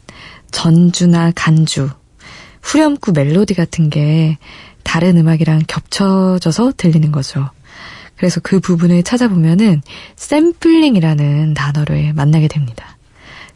전주나 0.52 1.32
간주, 1.36 1.90
후렴구 2.62 3.12
멜로디 3.14 3.54
같은 3.54 3.90
게 3.90 4.38
다른 4.84 5.18
음악이랑 5.18 5.64
겹쳐져서 5.68 6.74
들리는 6.78 7.12
거죠. 7.12 7.50
그래서 8.16 8.40
그 8.42 8.60
부분을 8.60 9.04
찾아보면은 9.04 9.82
샘플링이라는 10.16 11.54
단어를 11.54 12.14
만나게 12.14 12.48
됩니다. 12.48 12.97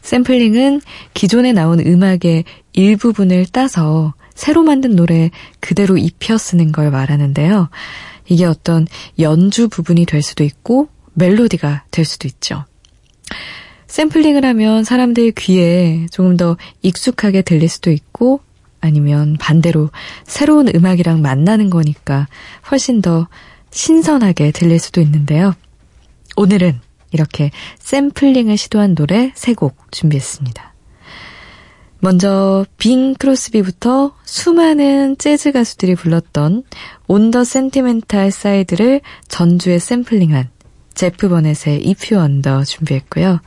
샘플링은 0.02 0.80
기존에 1.14 1.52
나온 1.52 1.80
음악의 1.80 2.44
일부분을 2.72 3.46
따서 3.50 4.14
새로 4.34 4.62
만든 4.62 4.96
노래 4.96 5.30
그대로 5.60 5.96
입혀 5.96 6.38
쓰는 6.38 6.72
걸 6.72 6.90
말하는데요. 6.90 7.68
이게 8.28 8.44
어떤 8.44 8.86
연주 9.18 9.68
부분이 9.68 10.06
될 10.06 10.22
수도 10.22 10.44
있고 10.44 10.88
멜로디가 11.14 11.84
될 11.90 12.04
수도 12.04 12.28
있죠. 12.28 12.64
샘플링을 13.86 14.44
하면 14.44 14.84
사람들 14.84 15.32
귀에 15.32 16.06
조금 16.10 16.36
더 16.36 16.56
익숙하게 16.80 17.42
들릴 17.42 17.68
수도 17.68 17.90
있고 17.90 18.40
아니면 18.80 19.36
반대로 19.38 19.90
새로운 20.24 20.68
음악이랑 20.74 21.20
만나는 21.20 21.68
거니까 21.68 22.26
훨씬 22.70 23.02
더 23.02 23.28
신선하게 23.70 24.52
들릴 24.52 24.78
수도 24.78 25.00
있는데요. 25.00 25.54
오늘은 26.36 26.80
이렇게 27.12 27.50
샘플링을 27.78 28.56
시도한 28.56 28.94
노래 28.94 29.32
세곡 29.34 29.92
준비했습니다. 29.92 30.72
먼저 32.00 32.66
빙 32.78 33.14
크로스비부터 33.14 34.16
수많은 34.24 35.16
재즈 35.18 35.52
가수들이 35.52 35.94
불렀던 35.94 36.64
On 37.06 37.30
the 37.30 37.44
Sentimental 37.44 38.32
Side를 38.32 39.00
전주에 39.28 39.78
샘플링한 39.78 40.50
제프 40.94 41.28
버넷의 41.28 41.84
If 41.86 42.12
You 42.12 42.22
Wonder 42.22 42.64
준비했고요. 42.64 43.40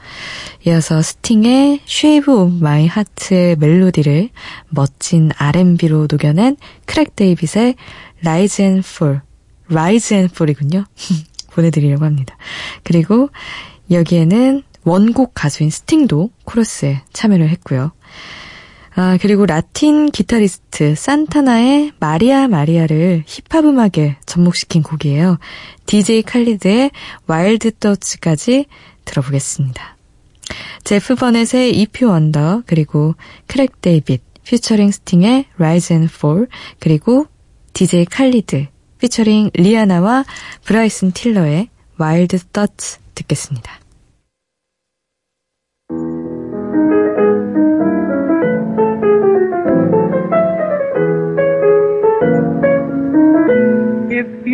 이어서 0.68 1.02
스팅의 1.02 1.82
Shape 1.88 2.34
of 2.34 2.56
My 2.56 2.84
Heart의 2.84 3.58
멜로디를 3.58 4.30
멋진 4.70 5.32
R&B로 5.38 6.08
녹여낸 6.10 6.56
크랙 6.86 7.16
데이빗의 7.16 7.76
Rise 8.24 8.66
and 8.66 8.88
Fall, 8.88 9.22
Rise 9.70 10.18
and 10.18 10.34
Fall이군요. 10.34 10.86
보내드리려고 11.56 12.06
합니다. 12.06 12.38
그리고 12.84 13.30
여기에는 13.90 14.64
원곡 14.84 15.32
가수인 15.34 15.70
스팅도 15.70 16.30
코러스에 16.44 17.02
참여를 17.14 17.50
했고요. 17.50 17.92
아, 18.98 19.18
그리고 19.20 19.46
라틴 19.46 20.10
기타리스트 20.10 20.96
산타나의 20.96 21.94
Maria 22.00 22.48
Maria를 22.48 23.24
힙합 23.26 23.66
음악에 23.66 24.18
접목시킨 24.26 24.84
곡이에요. 24.84 25.38
DJ 25.86 26.22
칼리드의 26.22 26.92
Wild 27.28 27.78
Thoughts까지 27.80 28.68
들어보겠습니다. 29.04 29.98
제프 30.86 31.16
버넷의 31.16 31.74
You 31.74 32.14
Wonder, 32.14 32.62
그리고 32.68 33.16
크랙 33.48 33.82
데이빗, 33.82 34.22
퓨처링 34.46 34.92
스팅의 34.92 35.46
Rise 35.58 35.96
and 35.96 36.14
Fall, 36.14 36.48
그리고 36.80 37.26
DJ 37.74 38.06
칼리드, 38.06 38.68
피처링 39.06 39.52
리아나와 39.54 40.26
브라이슨 40.64 41.12
틸러의 41.12 41.70
Wild 42.00 42.40
Thoughts 42.52 42.98
듣겠습니다. 43.14 43.80
If 54.10 54.46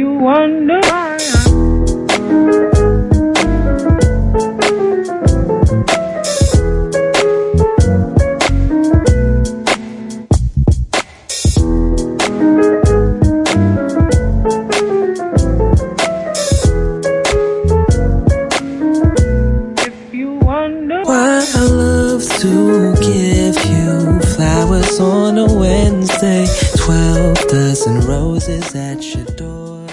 at 28.52 29.02
your 29.16 29.26
door. 29.38 29.88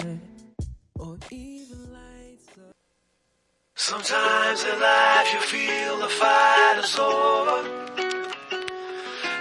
Sometimes 3.77 4.65
in 4.65 4.81
life 4.81 5.33
you 5.33 5.41
feel 5.41 5.99
the 5.99 6.09
fight 6.09 6.81
is 6.83 6.99
over. 6.99 7.59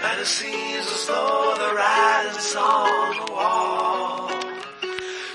And 0.07 0.21
it 0.21 0.27
seems 0.27 0.85
as 0.85 1.07
though 1.07 1.55
the 1.63 1.69
writing's 1.77 2.55
on 2.55 3.25
the 3.25 3.31
wall. 3.33 4.29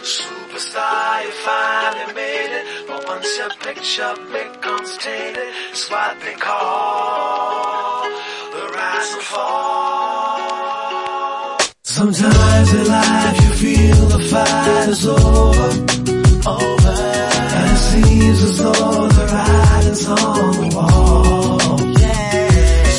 Superstar, 0.01 1.25
you 1.25 1.33
finally 1.49 2.15
made 2.15 2.53
it. 2.59 2.65
But 2.87 3.05
once 3.07 3.37
your 3.37 3.51
picture 3.67 4.15
becomes 4.31 4.97
tainted, 4.99 5.53
it's 5.73 5.91
what 5.91 6.21
they 6.21 6.35
call 6.35 8.05
the 8.55 8.65
rise 8.77 9.13
and 9.13 9.23
fall. 9.23 10.53
Sometimes 11.83 12.73
in 12.73 12.87
life 12.87 13.42
fight 14.33 14.89
is 14.89 15.07
over. 15.07 15.69
Over. 16.57 16.95
And 17.57 17.67
it 17.75 17.83
seems 17.91 18.43
as 18.49 18.59
though 18.59 19.09
the 19.17 19.25
writing's 19.33 20.05
on 20.09 20.53
the 20.59 20.69
wall. 20.77 21.79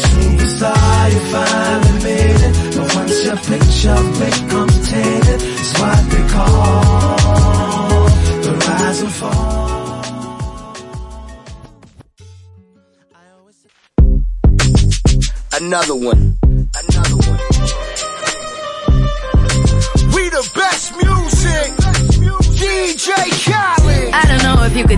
Superstar, 0.03 1.03
you 1.13 1.21
finally 1.33 1.95
made 2.07 2.41
it. 2.47 2.53
But 2.75 2.87
once 2.95 3.17
your 3.25 3.39
picture 3.51 4.01
becomes 4.21 4.75
tainted, 4.89 5.39
it's 5.41 5.73
what 5.79 6.01
they 6.11 6.25
call 6.35 8.07
the 8.45 8.53
rise 8.67 9.01
and 9.01 9.13
fall. 9.19 9.63
Another 15.59 15.95
one. 15.95 16.32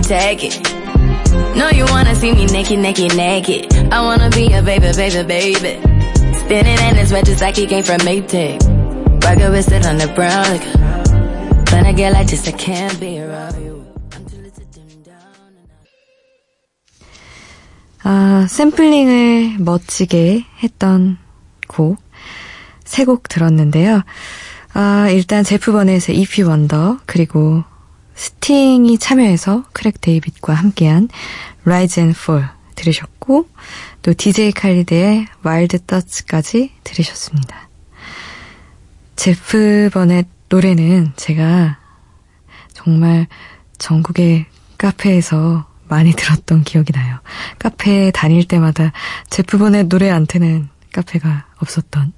Take 0.06 0.44
it. 0.44 0.56
No, 1.56 1.68
you 1.70 1.84
wanna 1.86 2.14
see 2.14 2.32
me 2.32 2.46
naked, 2.46 2.78
naked, 2.78 3.16
naked. 3.16 3.72
I 3.92 4.00
wanna 4.02 4.30
be 4.30 4.52
a 4.52 4.62
baby, 4.62 4.92
baby, 4.94 5.22
baby. 5.26 5.80
Spinning 6.40 6.78
in 6.88 6.96
his 6.96 7.12
red 7.12 7.24
just 7.26 7.40
like 7.40 7.56
he 7.56 7.66
came 7.66 7.82
from 7.82 7.98
Maytag. 8.00 8.60
Rocket 9.24 9.50
with 9.50 9.72
it 9.72 9.86
on 9.86 9.98
the 9.98 10.08
brown 10.14 10.44
liquor. 10.52 10.78
When 11.72 11.86
I 11.86 11.92
get 11.92 12.12
like 12.12 12.28
this, 12.28 12.46
I 12.46 12.52
can't 12.52 12.98
be 13.00 13.18
around 13.20 13.56
you. 13.62 13.76
아, 18.04 18.46
샘플링을 18.48 19.56
멋지게 19.58 20.44
했던 20.62 21.18
곡, 21.66 21.98
세 22.84 23.04
곡 23.04 23.28
들었는데요. 23.28 24.02
아, 24.74 25.08
일단 25.10 25.42
제프 25.42 25.72
버넷의 25.72 26.16
If 26.16 26.40
You 26.40 26.48
Wonder, 26.52 26.98
그리고 27.06 27.64
스팅이 28.16 28.98
참여해서 28.98 29.64
크랙 29.72 30.00
데이빗과 30.00 30.54
함께한 30.54 31.08
Rise 31.64 32.02
and 32.02 32.18
Fall 32.18 32.48
들으셨고, 32.74 33.48
또 34.02 34.14
DJ 34.14 34.52
칼리드의 34.52 35.26
Wild 35.44 35.78
Thoughts까지 35.86 36.72
들으셨습니다. 36.82 37.68
제프 39.16 39.90
버넷 39.92 40.26
노래는 40.48 41.12
제가 41.16 41.78
정말 42.72 43.26
전국의 43.78 44.46
카페에서 44.78 45.66
많이 45.88 46.12
들었던 46.12 46.64
기억이 46.64 46.92
나요. 46.92 47.18
카페에 47.58 48.10
다닐 48.10 48.46
때마다 48.46 48.92
제프 49.30 49.58
버넷 49.58 49.88
노래 49.88 50.10
안 50.10 50.26
트는 50.26 50.68
카페가 50.92 51.46
없었던. 51.58 52.12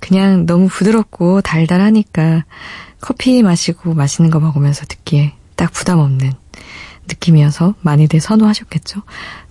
그냥 0.00 0.46
너무 0.46 0.68
부드럽고 0.68 1.40
달달하니까 1.40 2.44
커피 3.00 3.42
마시고 3.42 3.94
맛있는 3.94 4.30
거 4.30 4.40
먹으면서 4.40 4.84
듣기에 4.86 5.34
딱 5.54 5.72
부담 5.72 5.98
없는 5.98 6.32
느낌이어서 7.08 7.74
많이들 7.80 8.20
선호하셨겠죠. 8.20 9.02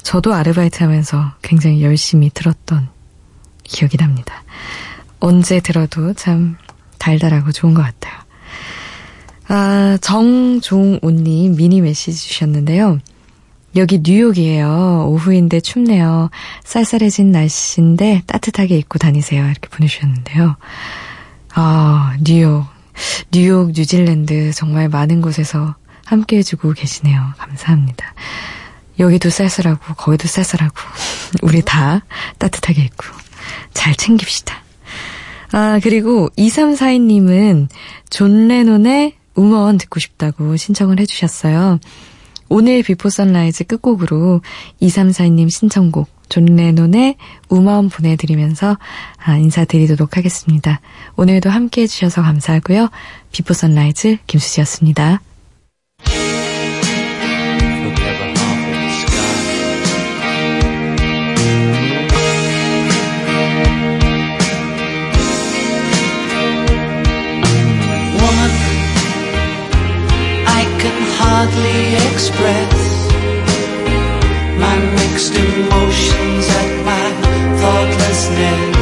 저도 0.04 0.34
아르바이트 0.34 0.84
하면서 0.84 1.34
굉장히 1.42 1.84
열심히 1.84 2.30
들었던 2.34 2.90
기억이 3.64 3.98
납니다. 3.98 4.44
언제 5.20 5.60
들어도 5.60 6.14
참 6.14 6.58
달달하고 6.98 7.52
좋은 7.52 7.74
것 7.74 7.82
같아요. 7.82 8.14
아, 9.48 9.98
정종훈님 10.02 11.56
미니 11.56 11.82
메시지 11.82 12.28
주셨는데요. 12.28 13.00
여기 13.76 14.00
뉴욕이에요. 14.04 15.08
오후인데 15.10 15.60
춥네요. 15.60 16.30
쌀쌀해진 16.64 17.32
날씨인데 17.32 18.24
따뜻하게 18.26 18.78
입고 18.78 19.00
다니세요. 19.00 19.46
이렇게 19.46 19.68
보내주셨는데요. 19.70 20.56
아, 21.54 22.16
뉴욕. 22.24 22.75
뉴욕, 23.32 23.72
뉴질랜드 23.72 24.52
정말 24.54 24.90
많은 24.90 25.22
곳에서 25.22 25.76
함께 26.06 26.38
해주고 26.38 26.74
계시네요. 26.74 27.22
감사합니다. 27.38 28.14
여기도 29.00 29.30
쌀쌀하고 29.30 29.96
거기도 29.96 30.28
쌀쌀하고 30.28 30.76
우리 31.42 31.62
다 31.62 32.06
따뜻하게 32.38 32.84
입고 32.84 33.06
잘 33.74 33.96
챙깁시다. 33.96 34.64
아, 35.52 35.80
그리고 35.82 36.30
2342님은 36.38 37.68
존 38.10 38.48
레논의 38.48 39.16
Woman 39.36 39.78
듣고 39.78 40.00
싶다고 40.00 40.56
신청을 40.56 41.00
해주셨어요. 41.00 41.80
오늘 42.48 42.84
Before 42.84 43.10
Sunrise 43.10 43.66
끝곡으로 43.66 44.42
2342님 44.82 45.50
신청곡 45.50 46.10
존 46.30 46.46
레논의 46.46 47.16
Woman 47.50 47.90
보내드리면서 47.90 48.78
아, 49.24 49.38
인사드리도록 49.38 50.18
하겠습니다. 50.18 50.82
오늘도 51.16 51.50
함께 51.50 51.84
해주셔서 51.84 52.22
감사하고요. 52.22 52.90
Before 53.32 53.54
Sunrise 53.54 54.18
김수지였습니다. 54.28 55.22
Look 72.36 72.50
ever 72.50 72.75
Mixed 75.16 75.34
emotions 75.34 76.46
at 76.50 76.84
my 76.84 77.58
thoughtlessness. 77.58 78.75